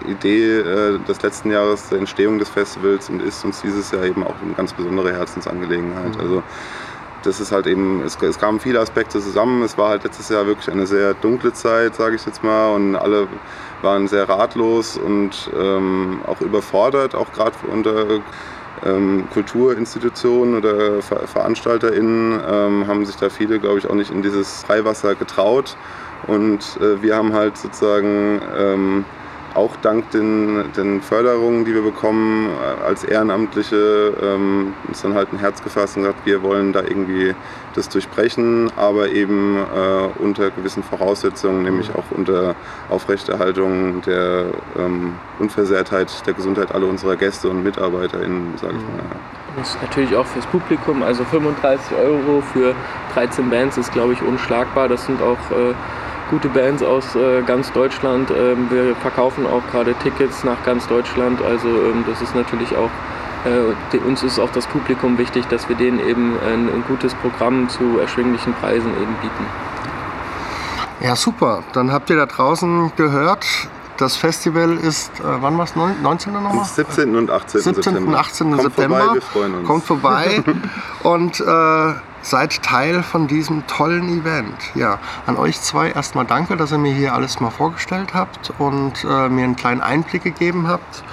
Idee 0.07 0.60
äh, 0.60 0.99
des 1.07 1.21
letzten 1.21 1.51
Jahres 1.51 1.89
der 1.89 1.99
Entstehung 1.99 2.39
des 2.39 2.49
Festivals 2.49 3.10
und 3.10 3.21
ist 3.21 3.43
uns 3.43 3.62
dieses 3.62 3.91
Jahr 3.91 4.03
eben 4.03 4.23
auch 4.23 4.36
eine 4.41 4.53
ganz 4.53 4.73
besondere 4.73 5.12
Herzensangelegenheit. 5.13 6.17
Also 6.19 6.43
das 7.23 7.39
ist 7.39 7.51
halt 7.51 7.67
eben, 7.67 8.01
es, 8.03 8.17
es 8.21 8.39
kamen 8.39 8.60
viele 8.60 8.79
Aspekte 8.79 9.19
zusammen. 9.19 9.63
Es 9.63 9.77
war 9.77 9.89
halt 9.89 10.03
letztes 10.03 10.29
Jahr 10.29 10.45
wirklich 10.45 10.69
eine 10.71 10.88
sehr 10.88 11.13
dunkle 11.13 11.53
Zeit, 11.53 11.95
sage 11.95 12.15
ich 12.15 12.25
jetzt 12.25 12.43
mal, 12.43 12.73
und 12.73 12.95
alle 12.95 13.27
waren 13.81 14.07
sehr 14.07 14.27
ratlos 14.27 14.97
und 14.97 15.49
ähm, 15.57 16.21
auch 16.27 16.41
überfordert, 16.41 17.15
auch 17.15 17.31
gerade 17.31 17.55
unter 17.71 18.21
ähm, 18.86 19.27
Kulturinstitutionen 19.31 20.55
oder 20.55 21.01
Ver 21.01 21.27
VeranstalterInnen 21.27 22.41
ähm, 22.47 22.88
haben 22.88 23.05
sich 23.05 23.15
da 23.15 23.29
viele, 23.29 23.60
glaube 23.60 23.79
ich, 23.79 23.89
auch 23.89 23.95
nicht 23.95 24.12
in 24.12 24.21
dieses 24.21 24.63
Freiwasser 24.63 25.15
getraut. 25.15 25.75
Und 26.27 26.60
äh, 26.79 27.01
wir 27.01 27.15
haben 27.15 27.34
halt 27.34 27.57
sozusagen 27.57 28.41
ähm, 28.57 29.05
auch 29.53 29.75
dank 29.81 30.10
den, 30.12 30.71
den 30.77 31.01
Förderungen, 31.01 31.65
die 31.65 31.73
wir 31.73 31.81
bekommen, 31.81 32.49
äh, 32.49 32.86
als 32.86 33.03
Ehrenamtliche 33.03 34.13
ähm, 34.21 34.73
uns 34.88 35.01
dann 35.01 35.13
halt 35.13 35.34
ein 35.34 35.39
Herz 35.39 35.62
gefasst 35.62 35.97
und 35.97 36.03
gesagt, 36.03 36.25
wir 36.25 36.41
wollen 36.43 36.73
da 36.73 36.81
irgendwie 36.81 37.36
das 37.75 37.89
durchbrechen, 37.89 38.71
aber 38.75 39.10
eben 39.10 39.57
äh, 39.57 40.21
unter 40.21 40.51
gewissen 40.51 40.84
Voraussetzungen, 40.84 41.63
nämlich 41.63 41.89
auch 41.95 42.03
unter 42.12 42.55
Aufrechterhaltung 42.89 44.01
der 44.01 44.45
ähm, 44.77 45.15
Unversehrtheit 45.39 46.25
der 46.25 46.34
Gesundheit 46.34 46.73
aller 46.73 46.88
unserer 46.88 47.15
Gäste 47.15 47.49
und 47.49 47.63
MitarbeiterInnen, 47.63 48.53
sage 48.57 48.73
ich 48.73 48.84
mal. 48.84 49.19
Das 49.57 49.75
ist 49.75 49.81
natürlich 49.81 50.15
auch 50.15 50.25
fürs 50.25 50.45
Publikum, 50.47 51.03
also 51.03 51.25
35 51.25 51.97
Euro 51.97 52.41
für 52.53 52.73
13 53.13 53.49
Bands 53.49 53.77
ist, 53.77 53.91
glaube 53.91 54.13
ich, 54.13 54.21
unschlagbar. 54.21 54.88
Das 54.88 55.05
sind 55.05 55.21
auch 55.21 55.38
äh, 55.51 55.73
gute 56.32 56.50
Bands 56.50 56.82
aus 56.82 57.15
äh, 57.15 57.44
ganz 57.44 57.72
Deutschland. 57.74 58.32
Ähm, 58.32 58.72
wir 58.72 58.96
verkaufen 58.96 59.46
auch 59.46 59.62
gerade 59.70 59.94
Tickets 59.96 60.44
nach 60.44 60.63
ganz 60.63 60.88
Deutschland. 60.88 61.41
Also 61.44 61.67
ähm, 61.67 62.04
das 62.08 62.22
ist 62.22 62.34
natürlich 62.34 62.76
auch, 62.76 62.89
äh, 63.46 63.74
die, 63.91 64.00
uns 64.00 64.24
ist 64.24 64.39
auch 64.39 64.52
das 64.52 64.65
Publikum 64.65 65.17
wichtig, 65.17 65.46
dass 65.50 65.70
wir 65.70 65.76
denen 65.76 66.00
eben 66.00 66.34
ein, 66.39 66.70
ein 66.70 66.84
gutes 66.88 67.13
Programm 67.15 67.70
zu 67.70 68.00
erschwinglichen 68.00 68.54
Preisen 68.54 68.89
eben 68.96 69.13
bieten. 69.22 69.46
Ja, 71.02 71.15
super. 71.15 71.63
Dann 71.74 71.91
habt 71.91 72.10
ihr 72.10 72.15
da 72.15 72.26
draußen 72.26 72.94
gehört, 72.96 73.46
das 73.98 74.15
Festival 74.15 74.78
ist, 74.78 75.20
äh, 75.20 75.24
wann 75.41 75.58
war 75.58 75.65
es, 75.65 75.76
19. 75.76 76.36
Am 76.36 76.44
nochmal? 76.44 76.65
17. 76.65 77.15
und 77.15 77.30
18. 77.30 77.62
17. 77.62 77.84
September. 77.84 78.10
und 78.10 78.15
18. 78.15 78.52
Kommt 78.52 78.62
September. 78.62 78.98
Vorbei, 78.98 79.13
wir 79.13 79.22
freuen 79.22 79.56
uns. 79.56 79.67
Kommt 79.67 79.84
vorbei 79.84 80.44
und 81.04 81.39
äh, 81.39 81.94
seid 82.21 82.62
Teil 82.63 83.03
von 83.03 83.27
diesem 83.27 83.65
tollen 83.67 84.19
Event. 84.19 84.55
Ja, 84.75 84.99
an 85.25 85.38
euch 85.38 85.60
zwei 85.62 85.91
erstmal 85.91 86.25
danke, 86.25 86.57
dass 86.57 86.71
ihr 86.71 86.77
mir 86.77 86.93
hier 86.93 87.13
alles 87.13 87.39
mal 87.39 87.49
vorgestellt 87.49 88.13
habt 88.13 88.53
und 88.60 89.03
äh, 89.03 89.29
mir 89.29 89.43
einen 89.43 89.55
kleinen 89.55 89.81
Einblick 89.81 90.23
gegeben 90.23 90.67
habt. 90.67 91.03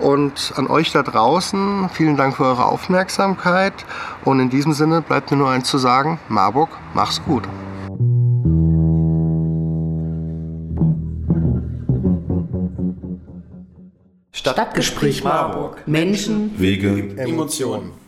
Und 0.00 0.52
an 0.56 0.66
euch 0.66 0.92
da 0.92 1.02
draußen, 1.02 1.88
vielen 1.92 2.16
Dank 2.16 2.36
für 2.36 2.44
eure 2.44 2.66
Aufmerksamkeit. 2.66 3.72
Und 4.24 4.40
in 4.40 4.50
diesem 4.50 4.72
Sinne 4.72 5.02
bleibt 5.02 5.30
mir 5.30 5.36
nur 5.36 5.50
eins 5.50 5.68
zu 5.68 5.78
sagen, 5.78 6.18
Marburg, 6.28 6.70
mach's 6.94 7.22
gut. 7.24 7.44
Stadtgespräch 14.32 15.24
Marburg. 15.24 15.86
Menschen, 15.86 16.58
Wege, 16.58 17.16
Emotionen. 17.16 18.03